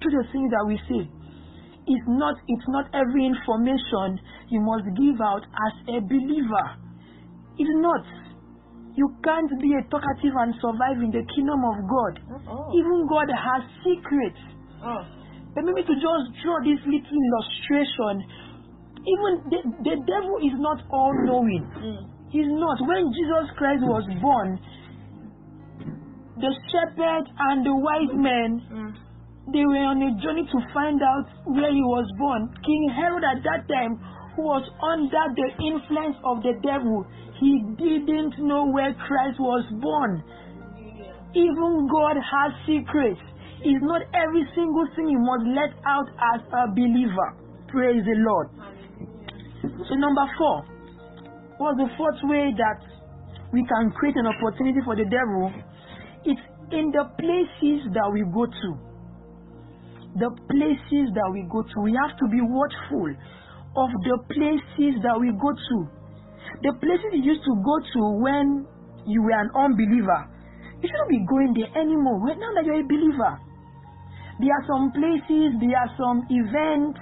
[0.00, 1.04] Through the things that we say.
[1.84, 4.16] It's not it's not every information
[4.48, 6.66] you must give out as a believer.
[7.60, 8.04] It's not.
[8.96, 12.14] You can't be a talkative and survive in the kingdom of God.
[12.48, 12.72] Oh.
[12.72, 14.40] Even God has secrets.
[14.80, 15.04] Oh.
[15.56, 18.14] But maybe to just draw this little illustration,
[19.08, 21.64] even the, the devil is not all knowing.
[21.80, 22.12] Mm.
[22.28, 22.76] He's not.
[22.84, 24.60] When Jesus Christ was born,
[26.36, 28.92] the shepherd and the wise men Mm.
[29.56, 32.52] they were on a journey to find out where he was born.
[32.60, 33.96] King Herod at that time,
[34.36, 37.06] who was under the influence of the devil,
[37.40, 40.20] he didn't know where Christ was born.
[41.32, 43.20] Even God has secrets.
[43.66, 47.34] It's not every single thing you must let out as a believer.
[47.66, 48.46] Praise the Lord.
[49.90, 50.62] So number four,
[51.58, 52.78] what's the fourth way that
[53.50, 55.50] we can create an opportunity for the devil?
[56.22, 58.70] It's in the places that we go to
[60.16, 61.76] the places that we go to.
[61.84, 63.12] We have to be watchful
[63.76, 65.76] of the places that we go to.
[66.64, 68.64] The places you used to go to when
[69.04, 70.24] you were an unbeliever,
[70.80, 72.16] you shouldn't be going there anymore.
[72.24, 73.36] Right now that you're a believer,
[74.38, 77.00] there are some places, there are some events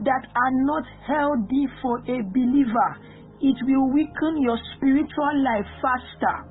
[0.00, 2.90] that are not healthy for a believer.
[3.40, 6.50] It will weaken your spiritual life faster.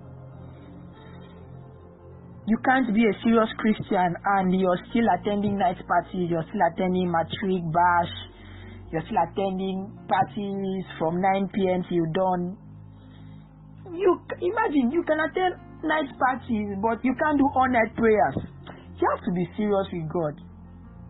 [2.45, 7.09] You can't be a serious Christian and you're still attending night parties, you're still attending
[7.09, 8.13] matric bash,
[8.91, 11.85] you're still attending parties from 9 p.m.
[11.89, 12.57] till dawn.
[13.93, 18.37] You imagine you can attend night parties, but you can't do all night prayers.
[18.99, 20.35] You have to be serious with God.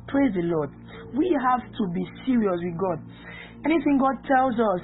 [0.08, 0.70] Praise the Lord.
[1.14, 3.02] We have to be serious with God.
[3.66, 4.84] Anything God tells us,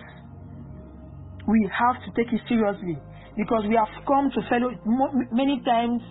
[1.47, 2.97] we have to take it seriously
[3.37, 4.73] because we have come to fellow
[5.29, 6.01] many times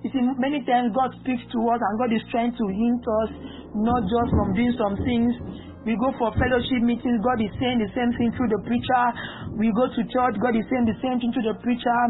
[0.00, 3.30] you see, many times God speaks to us and God is trying to hint us,
[3.76, 5.36] not just from doing some things.
[5.84, 9.04] We go for fellowship meetings, God is saying the same thing through the preacher.
[9.60, 12.00] We go to church, God is saying the same thing through the preacher.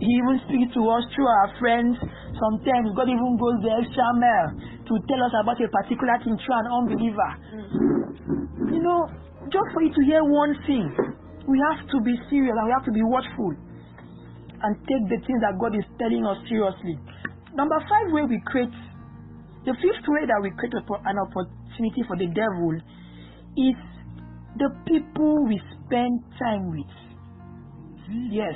[0.00, 1.96] He even speaks to us through our friends.
[2.34, 6.58] Sometimes God even goes the extra mile to tell us about a particular thing through
[6.58, 7.30] an unbeliever.
[8.74, 9.06] You know,
[9.48, 10.90] just for you to hear one thing,
[11.46, 13.54] we have to be serious and we have to be watchful
[14.64, 16.98] and take the things that God is telling us seriously.
[17.54, 18.72] Number five way we create,
[19.64, 22.74] the fifth way that we create an opportunity for the devil
[23.56, 23.78] is
[24.58, 26.92] the people we spend time with.
[28.32, 28.54] Yes,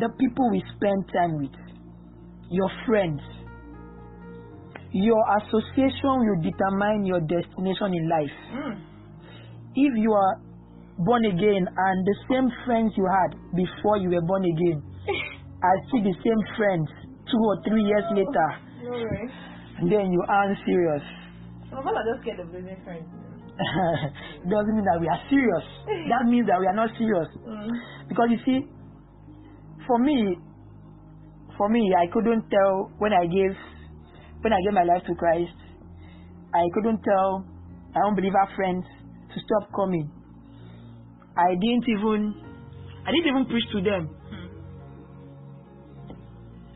[0.00, 1.54] the people we spend time with,
[2.50, 3.20] your friends.
[4.92, 8.36] Your association will determine your destination in life.
[8.52, 8.76] Mm.
[9.74, 10.36] If you are
[10.98, 14.84] born again and the same friends you had before you were born again
[15.64, 16.88] are still the same friends
[17.24, 18.48] two or three years later,
[18.84, 19.24] No way.
[19.88, 21.02] then you aren't serious.
[21.70, 23.08] Some of us are just scared of losing friends.
[24.52, 25.64] Doesn't mean that we are serious.
[26.12, 27.28] That means that we are not serious.
[27.48, 27.72] Mm.
[28.12, 28.68] Because you see,
[29.86, 30.36] for me,
[31.56, 33.56] for me, I couldn't tell when I gave
[34.42, 35.54] when I gave my life to Christ,
[36.54, 37.46] I couldn't tell
[37.94, 38.84] my unbeliever friends
[39.32, 40.10] to stop coming.
[41.36, 42.34] I didn't even
[43.06, 44.10] I didn't even preach to them.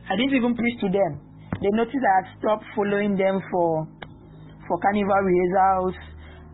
[0.09, 1.21] I didn't even preach to them.
[1.61, 3.89] They noticed I had stopped following them for
[4.69, 5.97] for carnival rehearsals.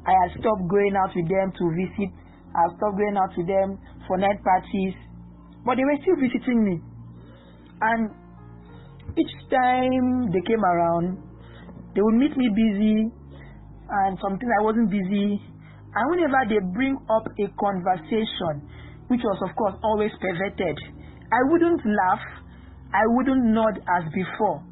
[0.07, 2.11] I had stopped going out with them to visit.
[2.57, 3.79] I had stopped going out with them
[4.09, 4.97] for night parties.
[5.65, 6.77] But they were still visiting me.
[7.83, 8.11] And
[9.19, 11.19] each time they came around,
[11.95, 13.13] they would meet me busy,
[13.91, 15.41] and sometimes I wasn't busy.
[15.93, 18.65] And whenever they bring up a conversation,
[19.09, 20.79] which was of course always perverted,
[21.29, 22.25] I wouldn't laugh,
[22.95, 24.65] I wouldn't nod as before.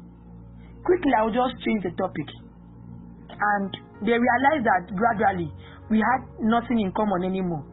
[0.83, 2.25] Quickly, I would just change the topic.
[3.29, 3.69] And
[4.01, 5.53] they realized that gradually
[5.89, 7.65] we had nothing in common anymore.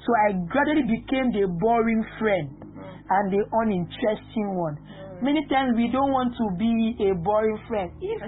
[0.00, 2.63] So I gradually became the boring friend
[3.10, 4.78] and the uninteresting one.
[5.22, 7.88] Many times we don't want to be a boring friend.
[8.02, 8.18] If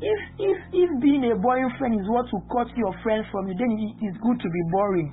[0.00, 3.54] if if if being a boring friend is what will cut your friends from you,
[3.54, 5.12] then it is good to be boring.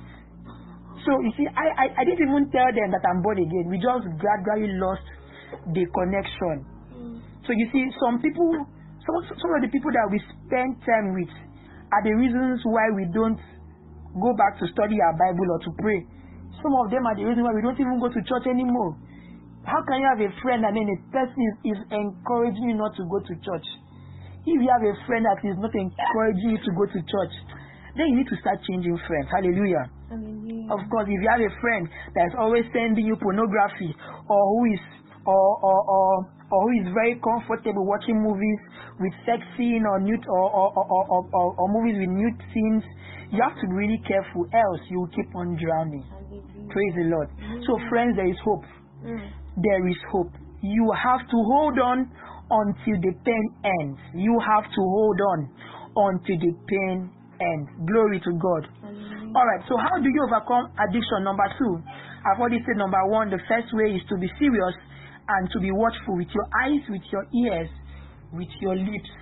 [1.04, 3.70] So you see, I, I I didn't even tell them that I'm born again.
[3.70, 5.04] We just gradually lost
[5.72, 6.64] the connection.
[7.46, 8.50] So you see, some people,
[9.04, 11.32] some some of the people that we spend time with
[11.92, 13.40] are the reasons why we don't
[14.16, 16.00] go back to study our Bible or to pray.
[16.60, 18.96] Some of them are the reason why we don't even go to church anymore.
[19.68, 22.96] How can you have a friend and then a person is, is encouraging you not
[22.96, 23.68] to go to church?
[24.48, 27.34] If you have a friend that is not encouraging you to go to church,
[27.92, 29.28] then you need to start changing friends.
[29.28, 29.84] Hallelujah.
[30.72, 31.84] Of course, if you have a friend
[32.16, 33.92] that's always sending you pornography
[34.28, 34.80] or who is
[35.28, 36.08] or or or,
[36.48, 38.60] or who is very comfortable watching movies
[39.00, 42.84] with sex scene or nude or or, or, or, or, or movies with nude scenes,
[43.28, 46.04] you have to be really careful, else you will keep on drowning.
[46.72, 47.28] Praise the Lord.
[47.68, 48.64] So friends, there is hope.
[49.58, 50.32] There is hope.
[50.62, 52.10] You have to hold on
[52.50, 53.44] until the pain
[53.82, 53.98] ends.
[54.14, 55.38] You have to hold on
[55.96, 57.68] until the pain ends.
[57.86, 58.62] Glory to God.
[59.34, 59.62] All right.
[59.68, 61.22] So how do you overcome addiction?
[61.24, 61.82] Number two,
[62.24, 63.30] I've already said number one.
[63.30, 64.74] The first way is to be serious
[65.28, 67.68] and to be watchful with your eyes, with your ears,
[68.32, 69.12] with your lips.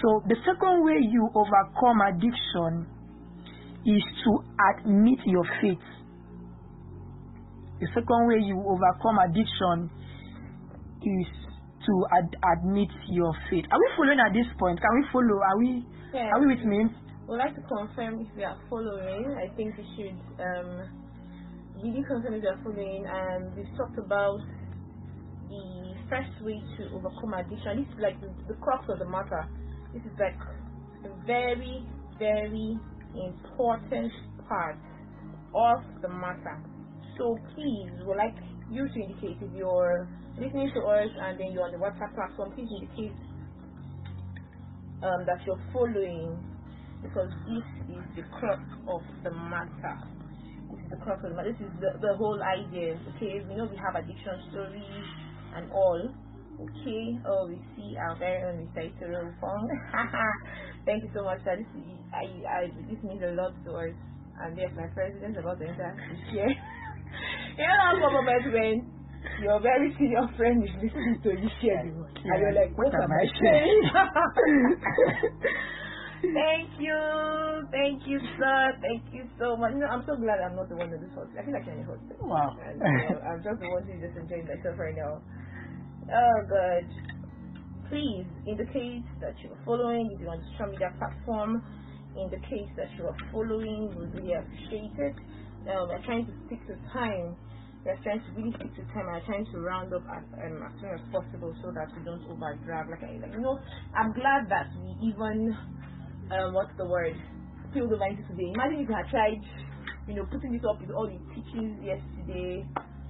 [0.00, 2.86] So the second way you overcome addiction
[3.86, 4.32] is to
[4.76, 5.82] admit your faith.
[7.80, 9.90] The second way you overcome addiction
[11.02, 11.26] is
[11.86, 13.64] to ad- admit your faith.
[13.70, 14.80] Are we following at this point?
[14.80, 15.38] Can we follow?
[15.40, 15.86] Are we?
[16.12, 16.30] Yeah.
[16.34, 16.90] Are we with me?
[17.28, 19.30] We'd like to confirm if we are following.
[19.38, 20.90] I think we should um,
[21.78, 23.06] really confirm if we are following.
[23.06, 24.40] And we've talked about
[25.48, 27.86] the first way to overcome addiction.
[27.86, 29.46] This is like the, the crux of the matter.
[29.94, 30.36] This is like
[31.06, 31.86] a very,
[32.18, 32.76] very
[33.14, 34.12] important
[34.48, 34.76] part
[35.54, 36.58] of the matter.
[37.18, 38.36] So please, we'd like
[38.70, 40.08] you to indicate if you're
[40.38, 43.16] listening to us and then you're on the WhatsApp platform, please indicate
[45.02, 46.38] um, that you're following
[47.02, 47.66] because this
[47.96, 49.96] is the crux of the matter.
[50.70, 51.52] This is the crux of the matter.
[51.52, 52.98] This is the, the whole idea.
[53.16, 55.06] Okay, we know we have addiction stories
[55.56, 56.02] and all.
[56.60, 59.68] Okay, oh, we see our very own recital song.
[60.86, 61.40] Thank you so much.
[61.44, 62.60] This, is- I, I,
[62.90, 63.94] this means a lot to us.
[64.42, 66.48] And yes, my president is about to enter this year.
[67.58, 68.76] you know, how moment when
[69.42, 72.14] your very senior friend is listening to you share the word.
[72.14, 73.82] And you're like, what am I saying?
[76.18, 76.98] Thank you.
[77.70, 78.72] Thank you, sir.
[78.82, 79.72] Thank you so much.
[79.74, 81.30] You know, I'm so glad I'm not the one that is host.
[81.38, 82.02] I feel like I'm a host.
[82.20, 82.56] Wow.
[82.58, 85.22] And, you know, I'm just the one who's just enjoying myself right now.
[86.10, 86.86] Oh, God.
[87.88, 90.10] Please indicate that you're following.
[90.12, 91.62] If you're on social media platform,
[92.18, 93.94] indicate that you are following.
[93.94, 95.16] We really appreciate it.
[95.70, 97.36] Um, we're trying to stick to time.
[97.84, 99.06] We're trying to really stick to time.
[99.06, 102.22] We're trying to round up as, um, as soon as possible so that we don't
[102.28, 102.90] overdrag.
[102.90, 103.58] Like, I, like you know,
[103.94, 105.56] I'm glad that we even
[106.30, 107.16] um, what's the word?
[107.70, 108.52] Spill the line today.
[108.52, 109.40] Imagine if had tried,
[110.06, 112.64] you know, putting this up with all the teachings yesterday.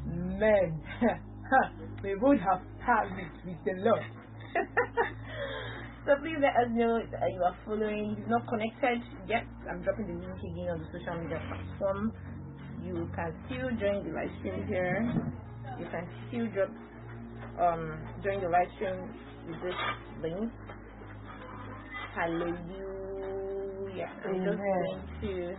[0.07, 0.79] Man,
[2.03, 4.07] we would have started with the Lord.
[6.07, 8.16] so please let us know that you are following.
[8.19, 12.12] If not connected yet, I'm dropping the link again on the social media platform.
[12.83, 15.03] You can still join the live stream here.
[15.79, 16.70] You can still drop
[17.61, 17.83] um
[18.24, 19.14] join the live stream
[19.47, 19.76] with this
[20.22, 20.53] link.
[22.14, 22.61] Hallelujah.
[24.24, 25.57] I'm just going to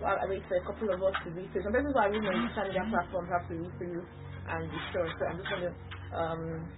[0.00, 1.62] well, I wait for a couple of us to read through.
[1.64, 4.06] Some who are reading on social media platforms have to read through
[4.48, 5.08] and be sure.
[5.18, 5.74] So I'm just going to
[6.16, 6.70] um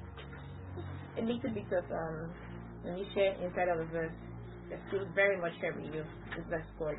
[1.19, 2.35] a little bit of um
[2.85, 4.15] let me share inside of the verse.
[4.73, 6.05] I still very much share with you
[6.37, 6.99] this verse called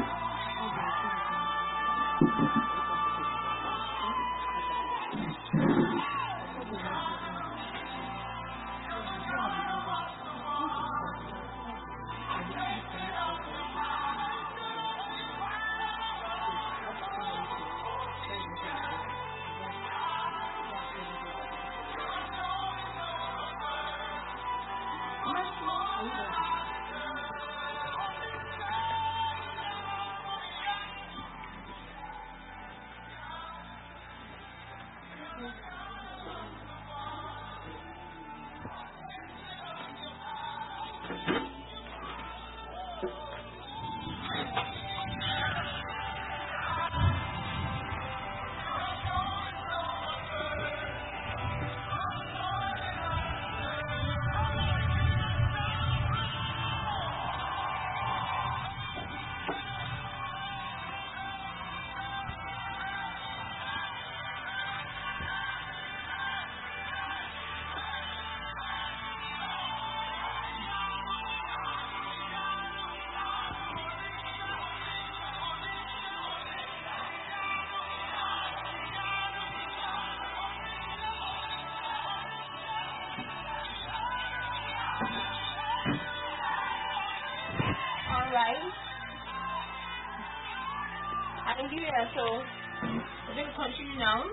[92.15, 94.23] So we're going to continue now.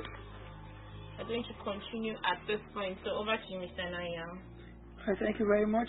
[1.18, 2.98] We're going to continue at this point.
[3.04, 3.86] So over to you, Mr.
[3.90, 4.34] Naya.
[5.00, 5.86] Alright, thank you very much.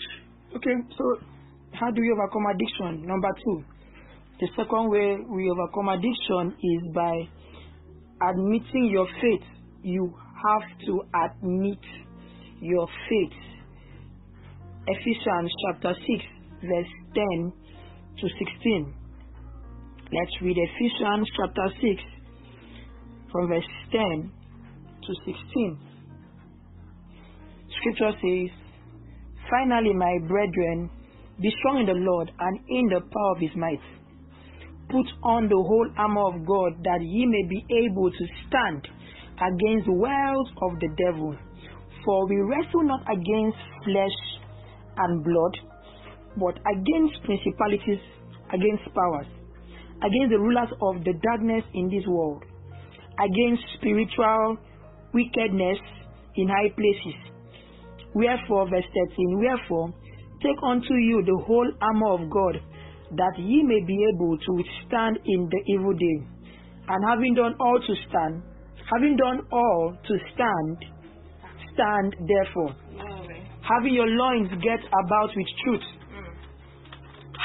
[0.54, 1.04] Okay, so
[1.72, 3.06] how do we overcome addiction?
[3.06, 3.64] Number two.
[4.40, 7.26] The second way we overcome addiction is by
[8.22, 9.46] admitting your faith.
[9.82, 11.78] You have to admit
[12.60, 13.38] your faith.
[14.86, 16.24] Ephesians chapter 6,
[16.62, 17.52] verse 10
[18.20, 18.94] to 16.
[20.12, 22.02] Let's read Ephesians chapter 6
[23.30, 24.32] from verse 10
[25.06, 25.78] to 16.
[27.78, 28.50] Scripture says,
[29.48, 30.90] Finally, my brethren,
[31.40, 33.78] be strong in the Lord and in the power of his might.
[34.90, 38.82] Put on the whole armor of God that ye may be able to stand
[39.38, 41.36] against the wiles of the devil.
[42.04, 44.18] For we wrestle not against flesh
[44.96, 45.54] and blood,
[46.34, 48.02] but against principalities,
[48.50, 49.30] against powers,
[50.02, 52.42] against the rulers of the darkness in this world,
[53.18, 54.56] against spiritual
[55.12, 55.78] wickedness
[56.36, 57.18] in high places.
[58.14, 59.92] Wherefore, verse 13, wherefore,
[60.42, 62.56] take unto you the whole armor of God,
[63.12, 66.26] that ye may be able to withstand in the evil day.
[66.88, 68.42] And having done all to stand,
[68.92, 70.84] having done all to stand,
[71.74, 72.74] stand therefore,
[73.62, 75.86] having your loins get about with truth,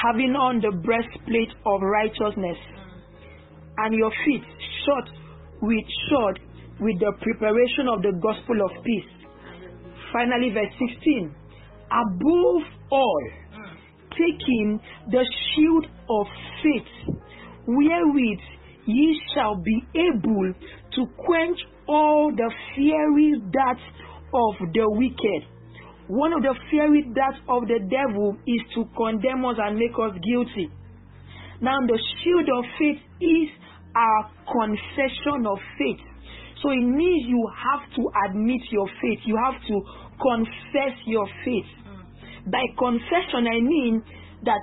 [0.02, 2.58] having on the breastplate of righteousness,
[3.78, 4.42] and your feet
[4.84, 5.10] shod
[5.62, 6.40] with shod
[6.80, 9.10] with the preparation of the gospel of peace.
[10.12, 11.34] Finally, verse 16.
[11.86, 13.24] Above all,
[14.12, 14.80] taking
[15.10, 15.24] the
[15.54, 16.26] shield of
[16.62, 17.16] faith,
[17.66, 18.44] wherewith
[18.86, 20.52] ye shall be able
[20.94, 23.80] to quench all the fiery darts
[24.34, 25.55] of the wicked.
[26.08, 30.14] One of the fiery darts of the devil is to condemn us and make us
[30.22, 30.70] guilty.
[31.60, 33.48] Now, the shield of faith is
[33.96, 36.04] our confession of faith.
[36.62, 39.20] So it means you have to admit your faith.
[39.24, 39.76] You have to
[40.20, 41.70] confess your faith.
[42.46, 44.02] By confession, I mean
[44.44, 44.62] that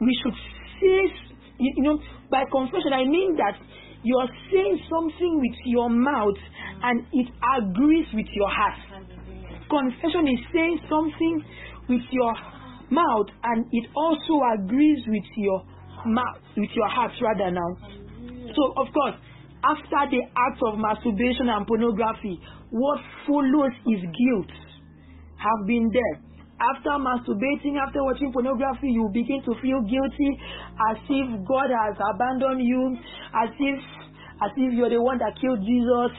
[0.00, 0.34] we should
[0.80, 1.10] say,
[1.58, 1.98] you know,
[2.30, 3.58] by confession, I mean that
[4.02, 6.38] you are saying something with your mouth
[6.82, 9.17] and it agrees with your heart.
[9.68, 11.44] Confession is saying something
[11.88, 12.34] with your
[12.90, 15.62] mouth and it also agrees with your
[16.06, 17.70] mouth, with your heart rather now.
[18.56, 19.16] So, of course,
[19.64, 22.40] after the act of masturbation and pornography,
[22.70, 24.52] what follows is guilt.
[25.38, 26.22] Have been there.
[26.58, 30.30] After masturbating, after watching pornography, you begin to feel guilty
[30.90, 32.98] as if God has abandoned you,
[33.34, 33.78] as if
[34.42, 36.10] as if you're the one that killed Jesus.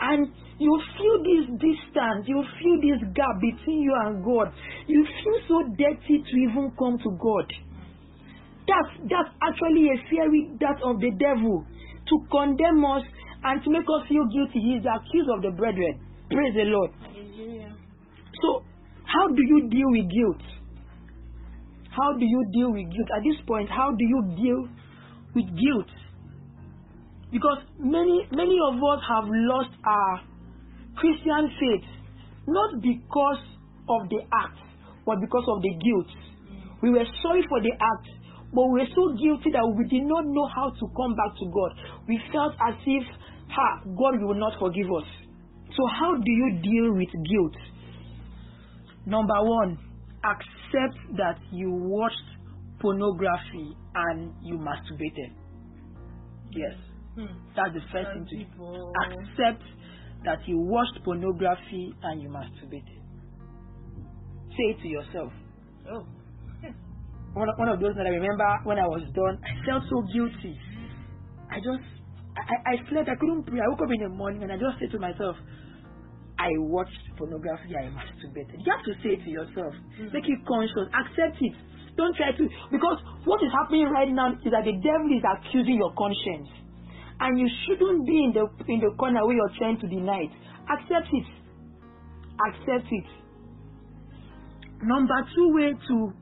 [0.00, 4.52] And you feel this distance, you feel this gap between you and God.
[4.86, 7.46] You feel so dirty to even come to God.
[8.64, 13.04] That's that's actually a fiery that of the devil to condemn us
[13.44, 14.58] and to make us feel guilty.
[14.58, 16.00] He's the accuser of the brethren.
[16.30, 16.90] Praise the Lord.
[17.04, 17.76] Hallelujah.
[18.42, 18.64] So,
[19.04, 20.42] how do you deal with guilt?
[21.92, 23.08] How do you deal with guilt?
[23.14, 24.60] At this point, how do you deal
[25.36, 25.92] with guilt?
[27.30, 30.35] Because many many of us have lost our
[30.96, 31.88] Christian faith
[32.46, 33.42] not because
[33.88, 34.58] of the act,
[35.04, 36.10] but because of the guilt.
[36.82, 38.06] We were sorry for the act,
[38.54, 41.46] but we were so guilty that we did not know how to come back to
[41.50, 41.72] God.
[42.06, 43.04] We felt as if
[43.50, 45.08] ha, God will not forgive us.
[45.74, 47.56] So, how do you deal with guilt?
[49.06, 49.78] Number one,
[50.24, 52.22] accept that you watched
[52.80, 55.32] pornography and you masturbated.
[56.50, 56.76] Yes,
[57.16, 57.26] Hmm.
[57.54, 59.62] that's the first thing to people- Accept
[60.26, 63.00] that you watched pornography and you masturbated.
[64.50, 65.32] Say it to yourself.
[65.88, 66.04] Oh.
[67.34, 70.00] One of, one of those that I remember when I was done, I felt so
[70.08, 70.56] guilty.
[71.52, 71.84] I just,
[72.32, 73.60] I, I slept, I couldn't pray.
[73.60, 75.36] I woke up in the morning and I just said to myself,
[76.40, 78.64] I watched pornography, I masturbated.
[78.64, 79.72] You have to say it to yourself.
[80.00, 80.16] Hmm.
[80.16, 80.88] Make it conscious.
[80.96, 81.54] Accept it.
[82.00, 82.98] Don't try to, because
[83.28, 86.48] what is happening right now is that the devil is accusing your conscience.
[87.20, 90.30] And you shouldn't be in the in the corner where you're trying to deny it.
[90.68, 91.26] Accept it.
[92.48, 93.04] Accept it.
[94.82, 96.12] Number two way to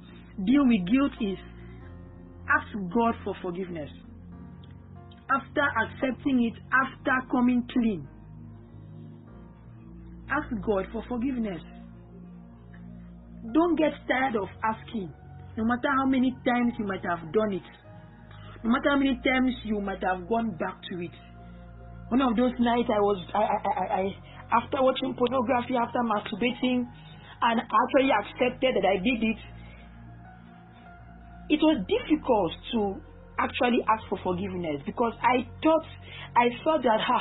[0.44, 1.38] deal with guilt is
[2.48, 3.90] ask God for forgiveness.
[5.30, 8.06] After accepting it, after coming clean,
[10.30, 11.62] ask God for forgiveness.
[13.52, 15.12] Don't get tired of asking,
[15.56, 17.62] no matter how many times you might have done it,
[18.64, 21.12] no matter how many times you might have gone back to it.
[22.08, 24.04] One of those nights I was, I, I, I, I
[24.56, 26.88] after watching pornography, after masturbating,
[27.44, 29.40] and actually accepted that I did it,
[31.52, 32.80] it was difficult to
[33.36, 35.84] actually ask for forgiveness because I thought
[36.32, 37.20] I thought that ha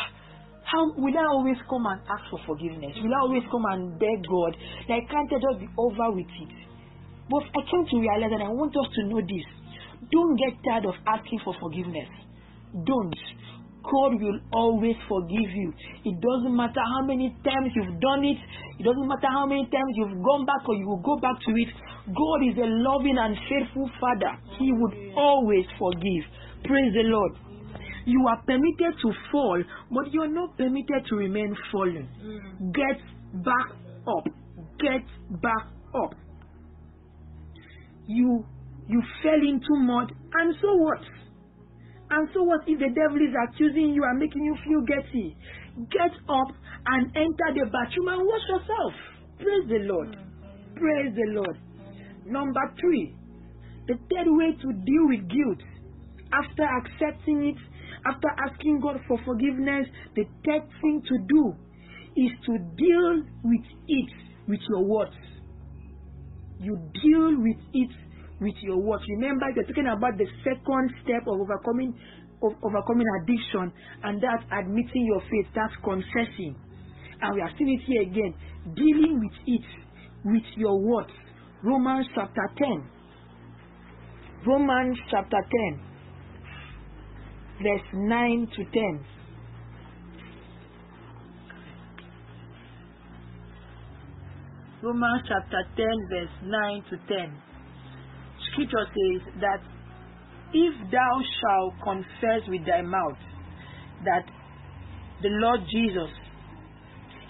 [0.64, 2.96] how will I always come and ask for forgiveness?
[3.04, 4.56] Will I always come and beg God?
[4.88, 6.54] Like can't I just be over with it?
[7.28, 9.63] But I came to realize and I want us to know this.
[10.12, 12.10] Don't get tired of asking for forgiveness.
[12.86, 13.16] Don't.
[13.84, 15.74] God will always forgive you.
[16.06, 18.40] It doesn't matter how many times you've done it,
[18.80, 21.52] it doesn't matter how many times you've gone back or you will go back to
[21.52, 21.68] it.
[22.08, 24.40] God is a loving and faithful Father.
[24.58, 26.24] He would always forgive.
[26.64, 27.34] Praise the Lord.
[28.06, 32.08] You are permitted to fall, but you're not permitted to remain fallen.
[32.74, 33.00] Get
[33.44, 33.68] back
[34.08, 34.26] up.
[34.80, 35.06] Get
[35.42, 36.16] back up.
[38.08, 38.46] You
[38.88, 41.02] you fell into mud, and so what?
[42.12, 45.36] And so what if the devil is accusing you and making you feel guilty?
[45.90, 46.52] Get up
[46.86, 48.94] and enter the bathroom and wash yourself.
[49.38, 50.16] Praise the Lord.
[50.76, 51.58] Praise the Lord.
[52.26, 53.16] Number three,
[53.88, 55.62] the third way to deal with guilt
[56.32, 57.58] after accepting it,
[58.06, 61.56] after asking God for forgiveness, the third thing to do
[62.16, 64.10] is to deal with it
[64.48, 65.16] with your words.
[66.60, 67.90] You deal with it
[68.44, 69.04] with your words.
[69.08, 71.96] Remember, you're talking about the second step of overcoming
[72.44, 73.72] of overcoming addiction,
[74.04, 75.48] and that's admitting your faith.
[75.56, 76.56] That's confessing.
[77.22, 78.36] And we are seeing it here again,
[78.76, 79.66] dealing with it
[80.26, 81.12] with your words.
[81.64, 82.90] Romans chapter 10.
[84.46, 85.38] Romans chapter
[85.72, 85.80] 10,
[87.64, 89.06] verse 9 to 10.
[94.82, 97.53] Romans chapter 10, verse 9 to 10.
[98.54, 99.62] Scripture says that
[100.54, 103.18] if thou shalt confess with thy mouth
[104.06, 104.26] that
[105.22, 106.12] the Lord Jesus,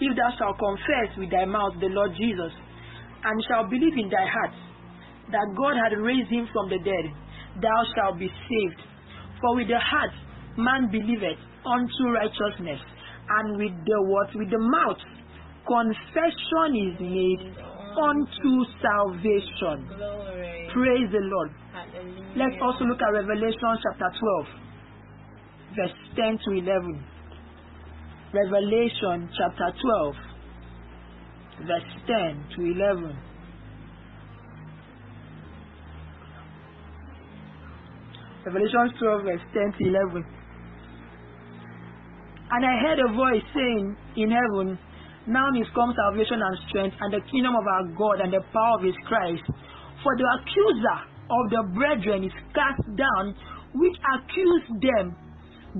[0.00, 2.52] if thou shalt confess with thy mouth the Lord Jesus,
[3.24, 4.52] and shalt believe in thy heart
[5.32, 7.06] that God had raised him from the dead,
[7.62, 8.80] thou shalt be saved.
[9.40, 10.12] For with the heart
[10.58, 12.80] man believeth unto righteousness,
[13.24, 14.28] and with the what?
[14.36, 15.00] With the mouth
[15.64, 17.56] confession is made
[17.96, 18.52] unto
[18.84, 19.88] salvation.
[19.96, 20.53] Glory.
[20.74, 21.50] Praise the Lord.
[21.70, 22.34] Hallelujah.
[22.34, 24.46] Let's also look at Revelation chapter 12,
[25.78, 26.98] verse 10 to 11.
[28.34, 30.14] Revelation chapter 12,
[31.62, 33.14] verse 10 to 11.
[38.44, 40.26] Revelation 12, verse 10 to 11.
[42.50, 44.76] And I heard a voice saying in heaven,
[45.28, 48.74] Now is come salvation and strength, and the kingdom of our God, and the power
[48.78, 49.46] of his Christ.
[50.04, 50.98] For the accuser
[51.32, 53.34] of the brethren is cast down,
[53.72, 55.16] which accused them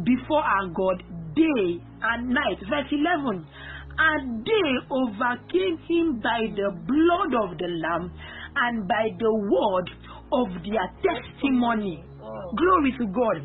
[0.02, 1.04] before our God
[1.36, 2.58] day and night.
[2.64, 3.46] Verse 11.
[3.96, 8.10] And they overcame him by the blood of the Lamb
[8.56, 9.90] and by the word
[10.32, 12.02] of their testimony.
[12.56, 13.44] Glory to God.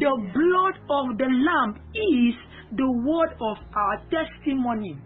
[0.00, 2.34] The blood of the Lamb is
[2.72, 4.96] the word of our testimony.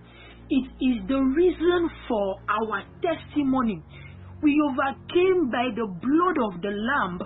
[0.49, 3.83] It is the reason for our testimony.
[4.43, 7.19] We overcame by the blood of the Lamb,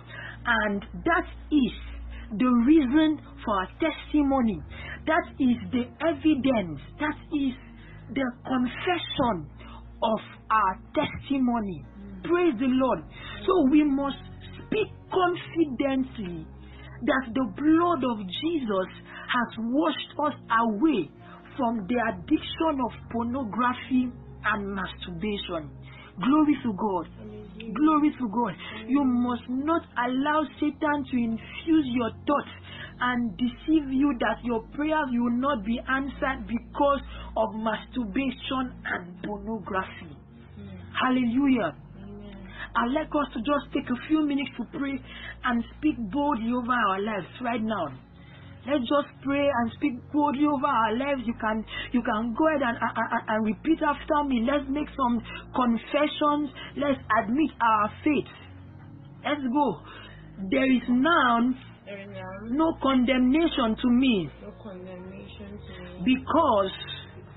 [0.46, 1.72] and that is
[2.38, 4.62] the reason for our testimony.
[5.06, 6.80] That is the evidence.
[7.00, 7.54] That is
[8.14, 9.50] the confession
[10.02, 11.84] of our testimony.
[12.24, 13.00] Praise the Lord.
[13.46, 14.16] So we must
[14.56, 16.46] speak confidently
[17.04, 18.88] that the blood of Jesus
[19.28, 20.36] has washed us
[20.68, 21.10] away
[21.56, 24.08] from the addiction of pornography
[24.44, 25.68] and masturbation.
[26.24, 27.06] Glory to God.
[27.74, 28.54] Glory to God.
[28.86, 32.54] You must not allow Satan to infuse your thoughts
[33.00, 37.00] and deceive you that your prayers will not be answered because
[37.36, 40.16] of masturbation and pornography.
[40.94, 41.74] Hallelujah.
[42.74, 44.98] I'd like us to just take a few minutes to pray
[45.44, 47.88] and speak boldly over our lives right now.
[48.66, 51.22] Let's just pray and speak boldly over our lives.
[51.26, 54.46] You can you can go ahead and, and, and repeat after me.
[54.46, 55.18] Let's make some
[55.54, 56.50] confessions.
[56.78, 58.30] Let's admit our faith.
[59.26, 59.82] Let's go.
[60.50, 61.50] There is now
[61.86, 66.70] There is now no condemnation to me no condemnation to me because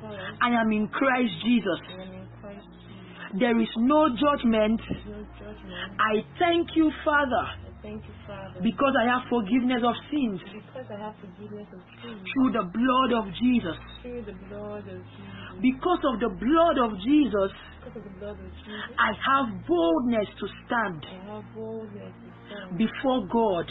[0.06, 1.80] because I am in Christ Jesus.
[1.90, 3.40] In Christ Jesus.
[3.40, 4.80] There is no judgment.
[5.06, 5.90] No judgment.
[6.00, 10.98] I thank you, Father, thank you, Father, because I have forgiveness of sins because I
[10.98, 13.78] have forgiveness of sins through the blood of Jesus.
[14.02, 15.62] through the blood of Jesus.
[15.62, 17.52] Because of the blood of Jesus,
[17.86, 22.30] Because of the blood of Jesus, I have boldness to stand I have boldness to
[22.50, 23.70] stand before God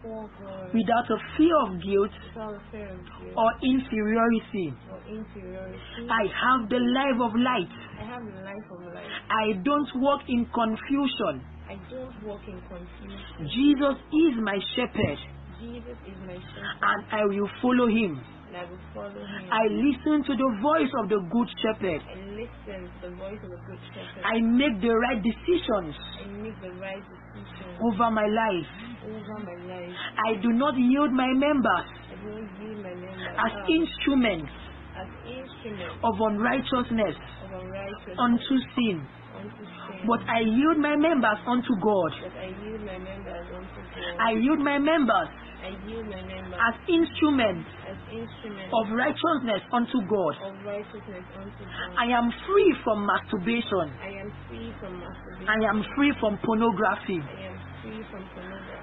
[0.00, 2.14] before God without a fear of guilt
[2.72, 4.72] fear of guilt or inferiority.
[4.88, 6.08] or inferiority.
[6.08, 7.72] I have the life of light.
[8.00, 9.12] I have the life of life.
[9.28, 11.44] I don't walk in confusion.
[11.70, 13.46] I don't walk in confusion.
[13.54, 15.18] Jesus is my shepherd,
[15.62, 18.18] Jesus is my shepherd, and I will follow him.
[18.50, 19.46] and I will follow him.
[19.54, 22.02] I listen to the voice of the good shepherd.
[22.02, 24.22] I listen to the voice of the good shepherd.
[24.26, 28.70] I make the right decisions I make the right decision over my life.
[29.06, 29.94] over my life.
[30.26, 34.50] I do not yield my members I don't use my members as instruments
[36.04, 38.96] of unrighteousness of unrighteousness unto sin,
[40.06, 42.12] but I yield my members unto God.
[42.36, 44.14] I yield my members unto God.
[44.18, 45.30] I yield my members
[45.60, 47.68] I yield my members as instruments
[48.72, 50.34] of righteousness unto God.
[50.40, 52.00] of righteousness unto God.
[52.00, 53.86] I am free from masturbation.
[54.00, 55.48] I am free from masturbation.
[55.48, 57.20] I am free from pornography.
[57.20, 58.00] I am free.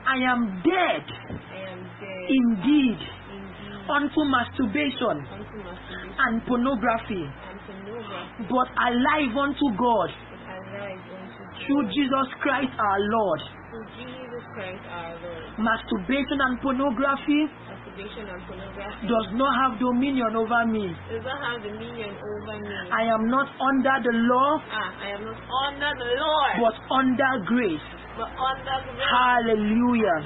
[0.08, 3.02] I am dead I am dead indeed indeed
[3.90, 5.18] unto masturbation
[6.20, 7.24] and pornography,
[8.50, 11.60] but alive unto God but alive unto God.
[11.66, 13.42] through Jesus Christ our Lord.
[13.72, 15.44] Through Jesus Christ our Lord.
[15.60, 20.86] Masturbation and pornography Masturbation and pornography does not have dominion over me.
[21.12, 22.78] does not have dominion over me.
[22.94, 27.32] I am not under the law, ah, I am not under the Lord, but under
[27.46, 27.88] grace.
[28.18, 29.12] but under the Lord.
[29.12, 30.18] Hallelujah.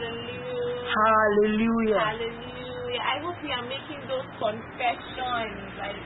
[0.91, 1.99] Hallelujah.
[1.99, 2.50] Hallelujah.
[2.99, 5.63] I hope we are making those confessions.
[5.79, 5.99] Like,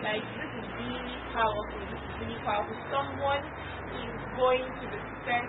[0.00, 1.80] like this is really powerful.
[1.92, 2.76] This is really powerful.
[2.88, 3.44] Someone
[4.00, 5.48] is going to be set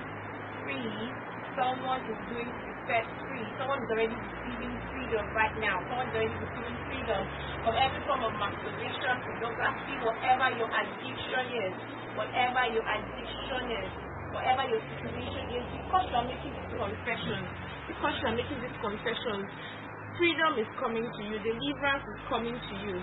[0.63, 1.11] free.
[1.55, 3.45] Someone is going to be set free.
[3.55, 5.79] Someone is already receiving freedom right now.
[5.87, 7.21] Someone is already receiving freedom
[7.63, 11.73] from every form of masturbation, pornography, whatever your addiction is,
[12.19, 13.89] whatever your addiction is,
[14.35, 17.47] whatever your situation is, because you are making these confessions,
[17.87, 19.47] because you are making these confessions,
[20.17, 22.97] freedom is coming to you, deliverance is coming to you.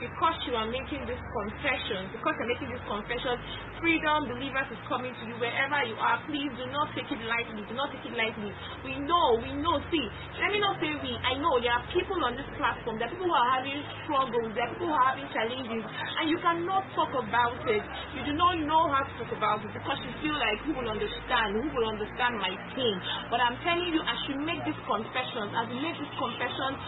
[0.00, 3.36] Because you are making these confessions, because you're making these confessions,
[3.84, 6.16] freedom, believers is coming to you wherever you are.
[6.24, 7.60] Please do not take it lightly.
[7.68, 8.48] Do not take it lightly.
[8.80, 9.76] We know, we know.
[9.92, 10.06] See,
[10.40, 11.12] let me not say we.
[11.20, 12.96] I know there are people on this platform.
[12.96, 14.50] There are people who are having struggles.
[14.56, 17.84] There are people who are having challenges, and you cannot talk about it.
[18.16, 20.88] You do not know how to talk about it because you feel like who will
[20.88, 21.60] understand?
[21.60, 22.96] Who will understand my pain?
[23.28, 26.80] But I'm telling you, as you make these confessions, as you make these confessions,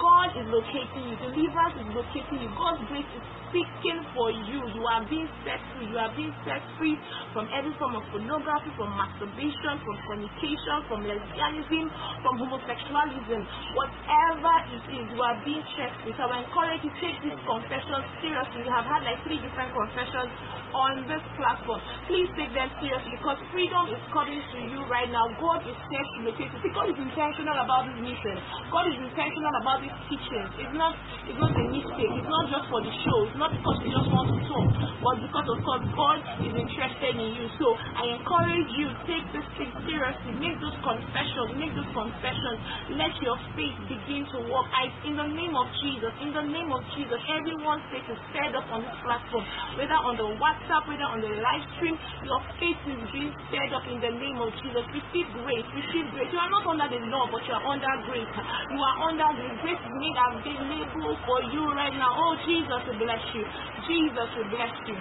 [0.00, 1.16] God is locating you.
[1.20, 2.50] Deliverance is locating you.
[2.56, 4.62] God's grace is speaking for you.
[4.62, 5.90] You are being set free.
[5.90, 6.94] You are being set free
[7.34, 11.84] from every form of pornography, from masturbation, from fornication, from lesbianism,
[12.22, 13.40] from homosexualism.
[13.74, 16.14] Whatever it is, you are being set free.
[16.14, 18.62] So I encourage you to take this confession seriously.
[18.64, 20.30] We have had like three different confessions
[20.70, 21.82] on this platform.
[22.06, 25.26] Please take them seriously because freedom is coming to you right now.
[25.42, 26.58] God is set to locate you.
[26.62, 28.36] See, God is intentional about this mission.
[28.70, 30.46] God is intentional about these teaching.
[30.62, 30.94] It's not
[31.26, 32.12] it's not a mistake.
[32.14, 33.18] It's not just for the show.
[33.26, 34.68] It's not because we just want to talk,
[35.00, 37.48] but because of course God is interested in you.
[37.56, 40.36] So I encourage you take this thing seriously.
[40.36, 41.56] Make those confessions.
[41.56, 42.60] Make those confessions.
[43.00, 44.68] Let your faith begin to work.
[44.76, 46.12] I in the name of Jesus.
[46.20, 47.16] In the name of Jesus.
[47.32, 49.44] Everyone's faith is stirred up on this platform,
[49.80, 51.96] whether on the WhatsApp, whether on the live stream.
[52.28, 54.84] Your faith is being stirred up in the name of Jesus.
[54.92, 55.68] Receive grace.
[55.72, 56.28] Receive grace.
[56.28, 58.28] You are not under the law, but you are under grace.
[58.68, 62.12] You are under the grace made available for you right now.
[62.12, 63.44] Oh, Jesus bless you.
[63.86, 64.98] Jesus will bless you.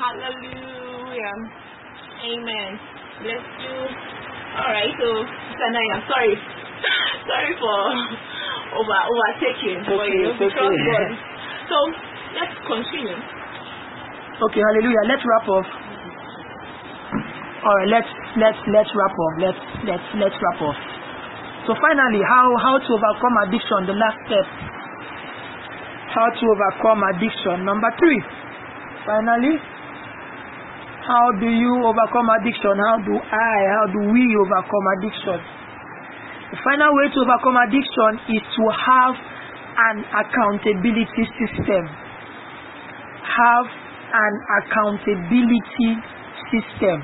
[0.00, 1.34] Hallelujah.
[2.24, 2.70] Amen.
[3.22, 3.76] Bless you.
[4.56, 4.92] All right.
[4.96, 5.08] So,
[5.56, 6.34] Sanai, I'm sorry.
[7.28, 7.78] sorry for
[8.76, 9.80] over overtaking.
[9.84, 10.92] Okay, you we trust okay.
[10.92, 11.10] God.
[11.68, 11.78] So
[12.36, 13.16] let's continue.
[14.36, 15.02] Okay, hallelujah.
[15.08, 15.66] Let's wrap up.
[17.66, 19.34] All right, let's let's let's wrap up.
[19.40, 20.76] Let's let's let's wrap up.
[21.66, 23.88] So finally, how how to overcome addiction?
[23.88, 24.46] The last step.
[26.16, 27.68] How to overcome addiction.
[27.68, 28.20] Number three.
[29.04, 29.60] Finally,
[31.04, 32.72] how do you overcome addiction?
[32.80, 33.56] How do I?
[33.76, 35.38] How do we overcome addiction?
[36.50, 39.14] The final way to overcome addiction is to have
[39.92, 41.84] an accountability system.
[41.84, 43.68] Have
[44.16, 44.34] an
[44.64, 45.90] accountability
[46.48, 46.98] system.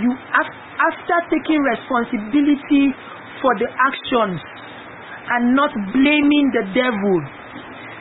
[0.00, 2.96] You af- after taking responsibility
[3.44, 4.40] for the actions
[5.36, 7.18] and not blaming the devil,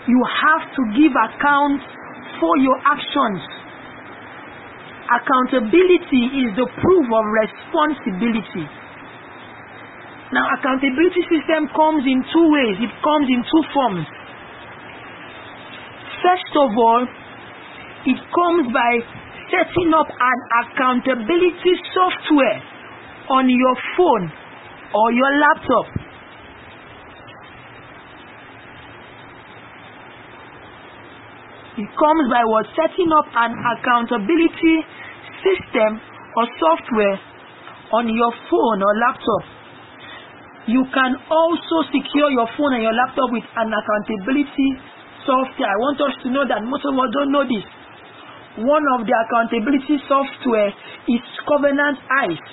[0.09, 1.79] you have to give account
[2.41, 3.41] for your actions.
[5.09, 8.65] Accountability is the proof of responsibility.
[10.33, 12.77] Now, accountability system comes in two ways.
[12.81, 14.05] It comes in two forms.
[16.21, 17.01] First of all,
[18.05, 18.91] it comes by
[19.49, 22.61] setting up an accountability software
[23.33, 24.25] on your phone
[24.93, 26.08] or your laptop.
[31.79, 34.75] It comes by what setting up an accountability
[35.39, 35.95] system
[36.35, 37.15] or software
[37.95, 39.43] on your phone or laptop.
[40.67, 44.75] You can also secure your phone and your laptop with an accountability
[45.23, 45.71] software.
[45.71, 47.63] I want us to know that most of us don't know this.
[48.59, 50.75] One of the accountability software
[51.07, 51.95] is Covenant
[52.27, 52.43] Eyes.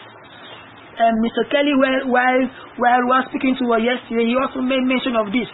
[1.02, 1.50] Um, Mr.
[1.50, 2.42] Kelly, while, while,
[2.78, 5.50] while we were speaking to her yesterday, he also made mention of this.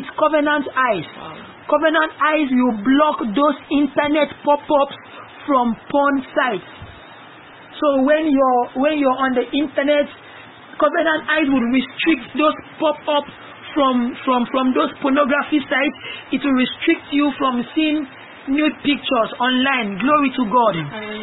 [0.00, 1.51] It's Covenant Eyes.
[1.70, 4.96] Covenant Eyes will block those internet pop-ups
[5.46, 6.70] from porn sites.
[7.78, 10.06] So when you're when you're on the internet,
[10.78, 13.32] Covenant Eyes will restrict those pop-ups
[13.74, 15.96] from from from those pornography sites.
[16.34, 18.06] It will restrict you from seeing
[18.50, 19.98] nude pictures online.
[20.02, 20.74] Glory to God.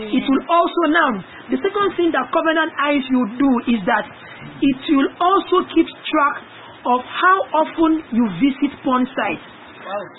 [0.07, 1.11] It will also now
[1.51, 4.05] the second thing that Covenant Eyes will do is that
[4.63, 6.35] it will also keep track
[6.87, 9.58] of how often you visit porn sites.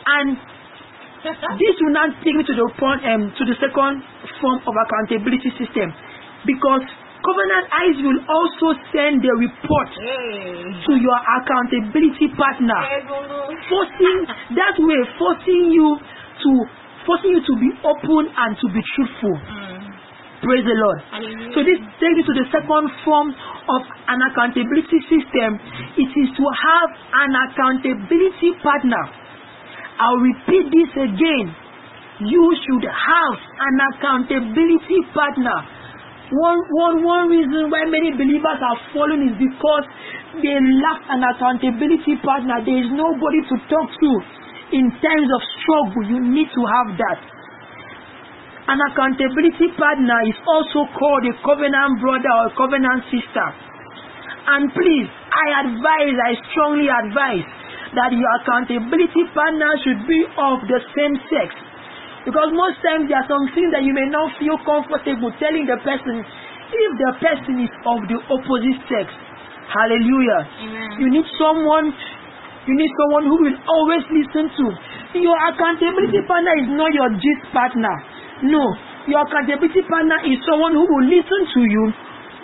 [0.07, 0.29] And
[1.61, 4.03] this will now take me to the point, um, to the second
[4.41, 5.93] form of accountability system,
[6.49, 6.81] because
[7.21, 12.81] Covenant Eyes will also send the report to your accountability partner,
[13.69, 14.19] forcing
[14.57, 16.51] that way forcing you to
[17.05, 19.37] forcing you to be open and to be truthful.
[20.41, 20.99] Praise the Lord.
[21.53, 23.29] So this takes me to the second form
[23.69, 25.61] of an accountability system.
[26.01, 26.89] It is to have
[27.21, 29.05] an accountability partner.
[30.01, 31.47] I'll repeat this again.
[32.25, 35.61] You should have an accountability partner.
[36.33, 39.85] One, one, one reason why many believers are fallen is because
[40.41, 42.65] they lack an accountability partner.
[42.65, 44.11] There is nobody to talk to
[44.73, 46.05] in times of struggle.
[46.09, 47.21] You need to have that.
[48.73, 53.49] An accountability partner is also called a covenant brother or covenant sister.
[54.49, 57.60] And please, I advise, I strongly advise
[57.95, 61.51] that your accountability partner should be of the same sex.
[62.23, 65.81] Because most times there are some things that you may not feel comfortable telling the
[65.81, 66.21] person
[66.71, 69.09] if the person is of the opposite sex.
[69.73, 70.41] Hallelujah.
[70.67, 70.91] Amen.
[71.01, 71.91] You need someone
[72.69, 74.65] you need someone who will always listen to.
[75.17, 77.95] Your accountability partner is not your gist partner.
[78.45, 78.63] No.
[79.09, 81.85] Your accountability partner is someone who will listen to you,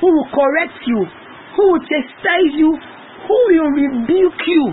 [0.01, 1.05] who will correct you,
[1.53, 2.75] who will chastise you,
[3.29, 4.65] who will rebuke you.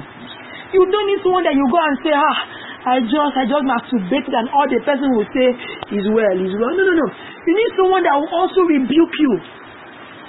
[0.73, 2.37] You don't need someone that you go and say, ah,
[2.83, 5.53] I just, I just masturbated and all the person will say
[5.93, 6.73] is well, is well.
[6.73, 7.07] No, no, no.
[7.45, 9.33] You need someone that will also rebuke you.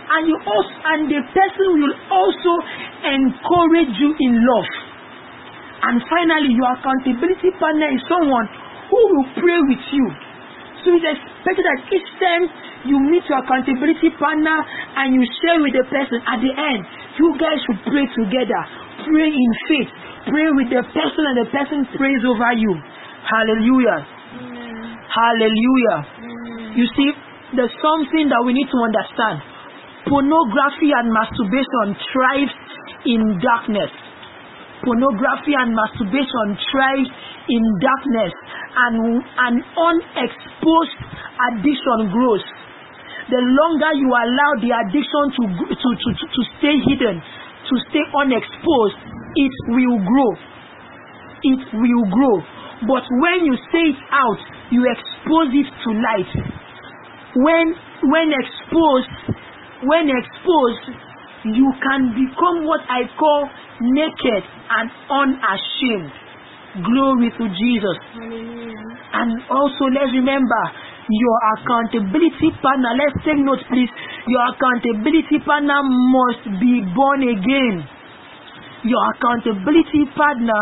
[0.05, 2.53] And you also, and the person will also
[3.09, 4.71] encourage you in love.
[5.89, 8.47] And finally, your accountability partner is someone
[8.93, 10.07] who will pray with you.
[10.85, 12.45] So it's expected that each time
[12.85, 14.61] you meet your accountability partner
[15.01, 16.85] and you share with the person, at the end,
[17.17, 18.61] you guys should pray together.
[19.09, 19.93] Pray in faith.
[20.25, 22.73] Pray with the person and the person prays over you.
[23.29, 24.01] Hallelujah.
[25.13, 25.99] Hallelujah.
[26.81, 27.11] You see,
[27.53, 29.45] there's something that we need to understand.
[30.09, 32.57] Pornography and masturbation thrives
[33.05, 33.93] in darkness.
[34.81, 37.13] Pornography and masturbation thrives
[37.49, 40.99] in darkness and an unexposed
[41.53, 42.45] addiction grows.
[43.29, 45.43] The longer you allow the addiction to,
[45.73, 47.21] to, to, to, to stay hidden,
[47.69, 48.99] to stay unexposed,
[49.37, 50.31] it will grow.
[51.45, 52.37] It will grow.
[52.89, 56.33] But when you say it out, you expose it to light.
[57.37, 57.67] When
[58.05, 59.13] when exposed,
[59.89, 60.85] when exposed,
[61.45, 63.49] you can become what I call
[63.81, 66.13] naked and unashamed.
[66.85, 67.99] Glory to Jesus.
[69.15, 70.63] And also let's remember
[71.09, 72.97] your accountability partner.
[72.97, 73.93] Let's take note, please.
[74.27, 77.85] Your accountability partner must be born again.
[78.85, 80.61] Your accountability partner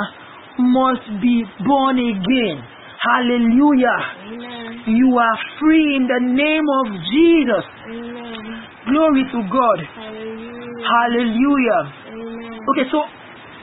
[0.58, 2.58] must be born again.
[2.98, 3.98] Hallelujah.
[4.86, 7.64] You are free in the name of Jesus.
[8.90, 9.78] Glory to God.
[10.82, 11.82] Hallelujah.
[12.66, 12.98] Okay, so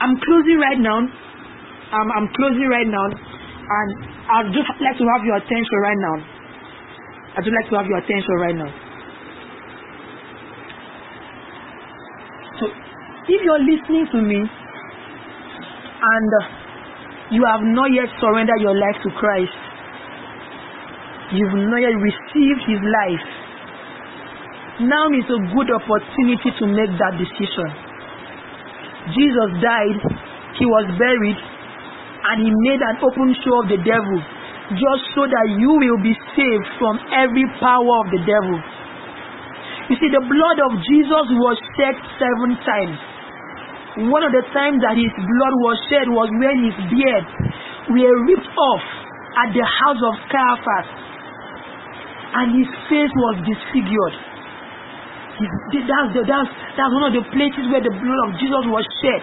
[0.00, 0.98] I'm closing right now.
[1.00, 3.88] Um, I'm closing right now, and
[4.32, 6.16] I'd just like to have your attention right now.
[7.36, 8.89] I'd just like to have your attention right now.
[12.66, 14.40] If you're listening to me
[16.00, 16.30] and
[17.30, 19.54] you have not yet surrendered your life to Christ,
[21.32, 23.26] you've not yet received His life,
[24.84, 27.68] now is a good opportunity to make that decision.
[29.12, 30.00] Jesus died,
[30.56, 34.18] He was buried, and He made an open show of the devil
[34.70, 38.58] just so that you will be saved from every power of the devil.
[39.90, 42.98] You see, the blood of Jesus was shed seven times.
[44.06, 47.26] One of the times that his blood was shed was when his beard
[47.90, 48.84] were ripped off
[49.42, 50.86] at the house of Caiaphas
[52.38, 54.14] and his face was disfigured.
[55.42, 55.50] is
[55.90, 59.22] that's the that's that's one of the places where the blood of Jesus was shed.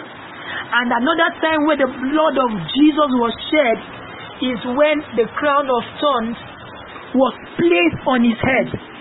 [0.68, 3.78] And another time where the blood of Jesus was shed
[4.52, 6.36] is when the crown of thorns
[7.16, 8.97] was placed on his head.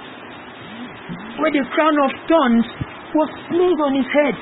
[1.36, 2.66] Where the crown of thorns
[3.12, 4.36] was placed on his head.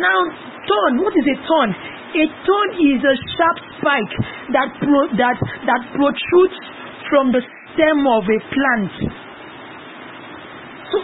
[0.00, 0.18] Now,
[0.68, 1.70] thorn, what is a thorn?
[1.72, 4.14] A thorn is a sharp spike
[4.52, 6.58] that pro, that that protrudes
[7.08, 7.40] from the
[7.72, 8.92] stem of a plant.
[10.92, 10.96] So,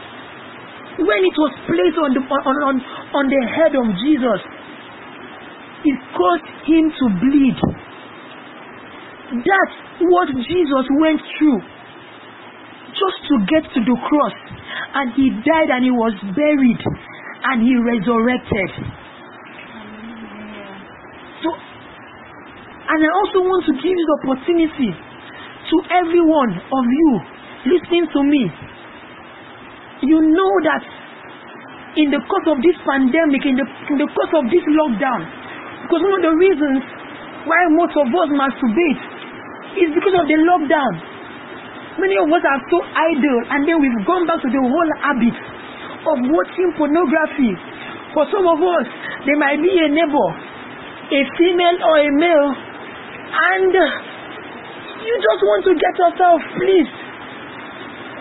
[1.05, 2.77] when it was placed on the on on,
[3.13, 4.41] on the head of Jesus,
[5.85, 7.59] it caused him to bleed.
[9.45, 11.61] That's what Jesus went through
[12.99, 14.37] just to get to the cross.
[14.99, 18.71] And he died and he was buried and he resurrected.
[21.43, 27.11] So, and I also want to give this opportunity to every one of you
[27.71, 28.43] listening to me.
[30.03, 30.83] You know that
[31.99, 35.21] in the course of this pandemic, in the, in the course of this lockdown,
[35.83, 36.81] because one of the reasons
[37.47, 39.03] why most of us masturbate
[39.79, 41.18] is because of the lockdown.
[41.99, 45.37] Many of us are so idle and then we've gone back to the whole habit
[46.07, 47.53] of watching pornography.
[48.15, 48.87] For some of us,
[49.27, 50.29] there might be a neighbor,
[51.11, 52.51] a female or a male,
[53.29, 56.97] and you just want to get yourself pleased.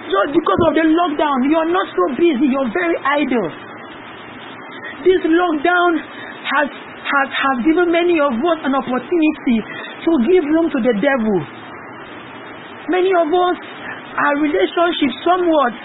[0.07, 3.49] Just because of the lockdown, you're not so busy, you're very idle.
[5.05, 5.91] This lockdown
[6.47, 6.67] has
[7.07, 9.57] has, has given many of us an opportunity
[10.03, 11.37] to give room to the devil.
[12.87, 13.57] Many of us,
[14.15, 15.75] our relationship somewhat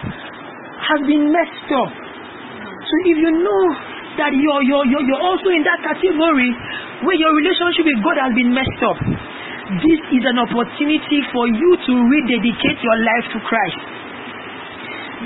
[0.86, 1.90] has been messed up.
[1.90, 3.64] So if you know
[4.22, 6.50] that you're, you're, you're, you're also in that category
[7.02, 8.98] where your relationship with God has been messed up,
[9.82, 13.82] this is an opportunity for you to rededicate your life to Christ.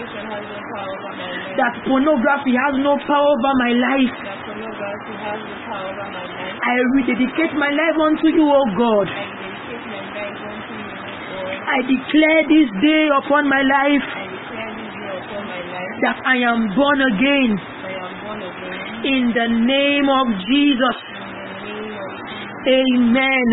[0.03, 1.55] has no power over my life.
[1.55, 4.15] that pornography has no power over my life.
[4.27, 6.57] that pornography has no power over my life.
[6.59, 9.07] I rededicate my life unto you, O God.
[9.07, 10.91] I dedicate my life unto you,
[11.31, 11.59] Lord.
[11.63, 16.19] I declare this day upon my life I declare this day upon my life that
[16.27, 20.97] I am born again I am born again in the name of Jesus.
[21.07, 22.55] in the name of Jesus.
[22.65, 23.49] Amen.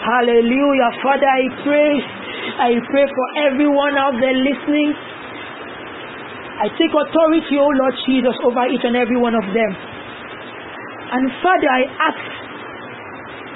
[0.00, 0.90] Hallelujah.
[1.04, 1.92] Father, I pray.
[2.58, 4.90] I pray for everyone out there listening.
[6.60, 9.70] I take authority, O Lord Jesus, over each and every one of them.
[11.10, 12.22] And Father, I ask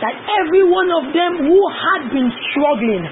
[0.00, 3.04] that every one of them who had been struggling,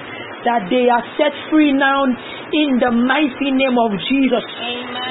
[0.43, 4.43] that they are set free now in the mighty name of Jesus.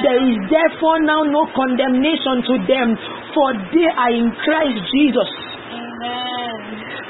[0.03, 2.93] There is therefore now no condemnation to them,
[3.33, 5.29] for they are in Christ Jesus.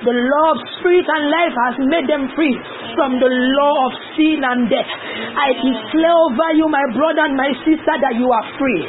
[0.03, 2.55] The law of spirit and life has made them free
[2.95, 4.91] from the law of sin and death.
[5.33, 8.83] I declare over you, my brother and my sister, that you are free.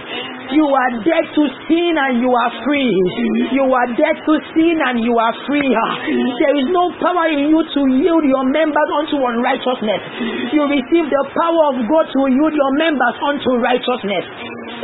[0.55, 2.95] You are dead to sin and you are free.
[3.51, 5.67] You are dead to sin and you are free.
[5.67, 10.03] There is no power in you to yield your members unto unrighteousness.
[10.55, 14.31] You receive the power of God to yield your members unto righteousness.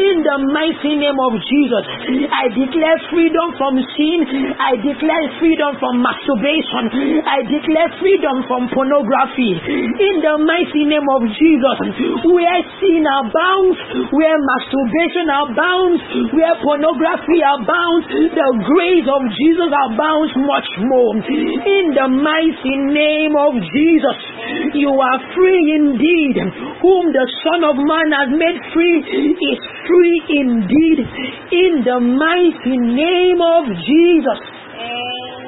[0.01, 1.85] In the mighty name of Jesus,
[2.33, 4.19] I declare freedom from sin.
[4.57, 7.21] I declare freedom from masturbation.
[7.27, 9.61] I declare freedom from pornography.
[9.61, 11.77] In the mighty name of Jesus,
[12.27, 13.77] where sin abounds,
[14.15, 15.59] where masturbation abounds,
[16.33, 21.21] where pornography abounds, the grace of Jesus abounds much more.
[21.21, 24.19] In the mighty name of Jesus,
[24.73, 26.37] you are free indeed.
[26.81, 30.99] Whom the Son of Man has made free is free indeed.
[31.53, 34.41] In the mighty name of Jesus.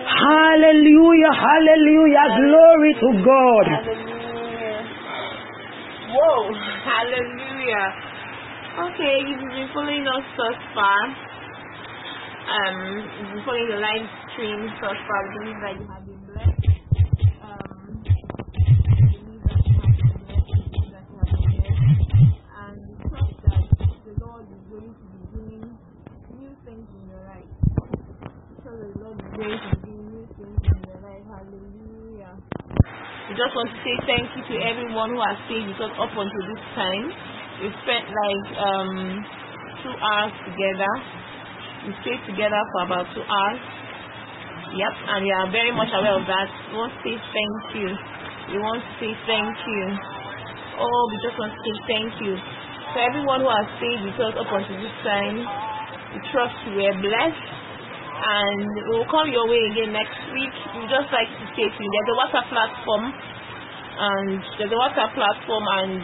[0.02, 3.66] Hallelujah, hallelujah, glory to God.
[6.12, 6.52] Whoa,
[6.84, 8.11] hallelujah.
[8.72, 11.04] Okay, you've been following us thus far,
[12.48, 16.16] um, you've been following the live stream thus far, we believe that you have been
[16.24, 16.72] blessed.
[17.44, 18.00] Um,
[22.64, 23.60] and we trust that
[24.08, 25.68] the Lord is going to be doing
[26.40, 27.52] new things in your life.
[28.56, 31.20] Because the Lord is going to be doing new things in your life.
[31.28, 32.40] Hallelujah.
[33.28, 36.16] We just want to say thank you to everyone who has stayed with us up
[36.16, 37.12] until this time.
[37.62, 38.90] We spent like um,
[39.86, 40.92] two hours together.
[41.86, 43.60] We stayed together for about two hours.
[44.74, 46.48] Yep, and we are very much aware of that.
[46.72, 47.88] We want to say thank you.
[48.50, 49.82] We want to say thank you.
[50.82, 52.34] Oh, we just want to say thank you.
[52.34, 55.46] To everyone who has stayed with us up until this time,
[56.10, 57.46] we trust you were blessed
[58.22, 60.54] and we'll come your way again next week.
[60.78, 65.10] We just like to say to you, there's a WhatsApp platform, and there's a WhatsApp
[65.14, 66.00] platform, and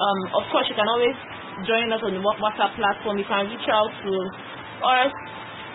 [0.00, 1.16] um, of course you can always
[1.68, 3.20] join us on the Wha- WhatsApp platform.
[3.20, 4.10] You can reach out to
[4.82, 5.12] us.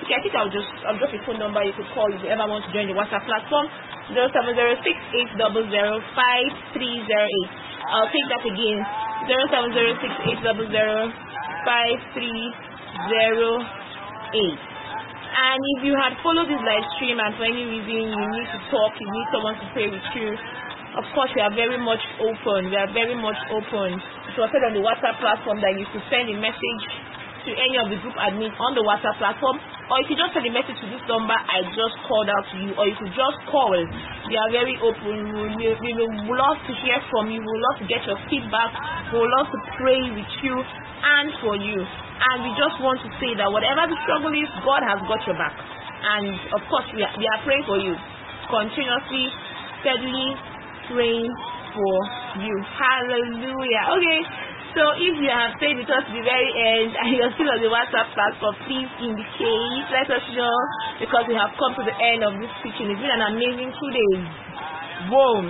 [0.03, 2.30] Okay, I think I'll just I'll drop a phone number you could call if you
[2.34, 3.69] ever want to join the WhatsApp platform.
[4.14, 7.52] Zero seven zero six eight double zero five three zero eight.
[7.89, 8.80] I'll take that again.
[9.30, 11.10] Zero seven zero six eight double zero
[11.65, 12.43] five three
[13.10, 13.49] zero
[14.35, 14.61] eight.
[15.35, 18.60] And if you had followed this live stream and for any reason you need to
[18.72, 20.31] talk, you need someone to pray with you,
[20.96, 22.72] of course we are very much open.
[22.72, 24.00] We are very much open.
[24.00, 26.84] It was said on the WhatsApp platform that you could send a message
[27.46, 30.50] to any of the group admins on the WhatsApp platform, or if you just send
[30.50, 33.38] a message to this number I just called out to you, or you could just
[33.52, 33.76] call.
[33.76, 35.30] We are very open.
[35.30, 37.44] We, would love to hear from you.
[37.44, 38.72] We would love to get your feedback.
[39.14, 41.78] We would love to pray with you and for you.
[41.86, 45.38] And we just want to say that whatever the struggle is, God has got your
[45.38, 45.54] back.
[45.54, 47.94] And of course, we are, we are praying for you
[48.50, 49.30] continuously,
[49.86, 50.55] steadily
[50.91, 51.32] praying
[51.76, 51.95] for
[52.41, 52.56] you.
[52.64, 53.84] Hallelujah.
[53.98, 54.20] Okay.
[54.76, 57.64] So if you have stayed with us to the very end and you're still on
[57.64, 60.56] the WhatsApp platform, please indicate, let us know
[60.99, 62.91] because we have come to the end of this teaching.
[62.91, 64.24] It's been an amazing two days.
[65.07, 65.48] Boom.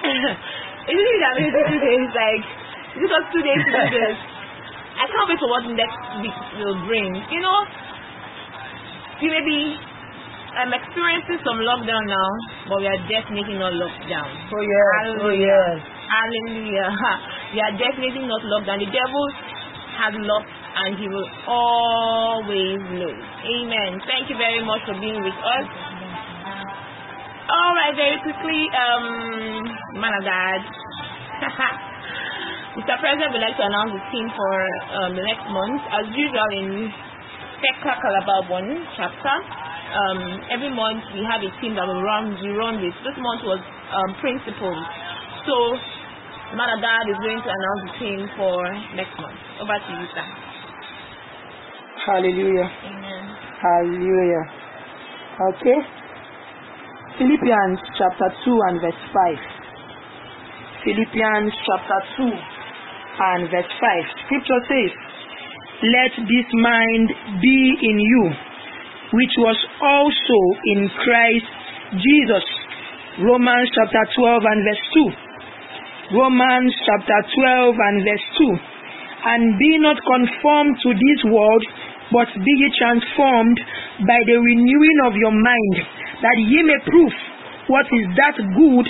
[0.88, 2.08] Isn't it amazing two days?
[2.16, 2.44] Like,
[2.96, 4.16] it us two days to do this.
[4.96, 7.12] I can't wait for what next week will bring.
[7.28, 7.58] You know,
[9.20, 9.76] you may be
[10.58, 12.30] um, experiencing some lockdown now,
[12.66, 14.30] but we are definitely not locked down.
[14.50, 15.74] Oh yes, oh yes.
[16.10, 16.90] Hallelujah.
[17.54, 18.78] We are definitely not locked down.
[18.78, 19.24] The devil
[19.98, 23.24] has lost and he will always lose.
[23.42, 23.98] Amen.
[24.06, 25.66] Thank you very much for being with us.
[27.50, 29.66] All right, very quickly, um,
[29.98, 30.60] man of God.
[32.78, 32.94] Mr.
[33.02, 34.54] President would like to announce the theme for
[34.94, 35.82] um, the next month.
[35.90, 36.86] As usual in
[37.82, 39.36] Calabar 1 chapter,
[39.90, 42.94] um, every month we have a team that we run, we run with.
[43.02, 43.60] This month was
[43.90, 44.78] um, principles.
[45.46, 45.54] So,
[46.54, 48.58] God is going to announce the team for
[48.94, 49.38] next month.
[49.62, 50.26] Over to you, sir.
[52.06, 52.68] Hallelujah.
[52.86, 53.22] Amen.
[53.60, 54.44] Hallelujah.
[55.52, 55.78] Okay.
[57.18, 59.60] Philippians chapter 2 and verse 5.
[60.84, 64.24] Philippians chapter 2 and verse 5.
[64.24, 64.92] Scripture says,
[65.84, 67.08] Let this mind
[67.42, 68.32] be in you,
[69.12, 70.38] which was also
[70.74, 71.50] in Christ
[71.98, 72.46] Jesus.
[73.20, 74.86] Romans chapter 12 and verse
[76.14, 76.18] 2.
[76.18, 78.54] Romans chapter 12 and verse 2.
[79.20, 81.64] And be not conformed to this world,
[82.14, 83.58] but be ye transformed
[84.06, 85.74] by the renewing of your mind,
[86.22, 87.14] that ye may prove
[87.68, 88.86] what is that good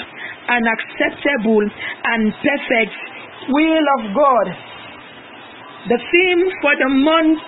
[0.49, 2.95] and acceptable and perfect
[3.49, 4.47] will of God.
[5.89, 7.41] The theme for the month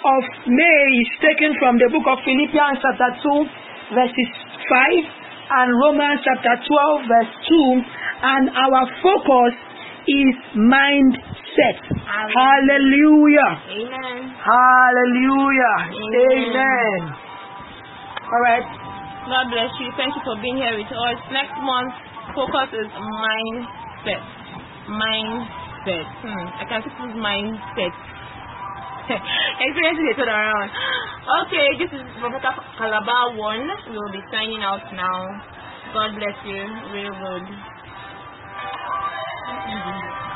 [0.00, 4.30] of May is taken from the book of Philippians chapter 2 verses
[4.64, 7.84] 5 and Romans chapter 12 verse 2
[8.20, 9.54] and our focus
[10.08, 11.78] is mindset.
[12.08, 13.52] Hallelujah.
[13.76, 14.16] Amen.
[14.40, 15.76] Hallelujah.
[15.92, 16.38] Amen.
[16.48, 17.00] Amen.
[18.24, 18.66] All right.
[19.28, 19.92] God bless you.
[20.00, 21.18] Thank you for being here with us.
[21.28, 21.92] Next month,
[22.32, 24.22] focus is mindset.
[24.88, 26.06] Mindset.
[26.24, 26.46] Hmm.
[26.56, 27.20] I can see people's
[29.18, 29.22] mindset.
[29.60, 30.70] experiencing a turnaround.
[31.46, 33.68] Okay, this is Rebecca Calabar one.
[33.90, 35.26] We will be signing out now.
[35.92, 36.62] God bless you.
[36.94, 37.46] Real good.
[39.50, 40.29] Mm-hmm.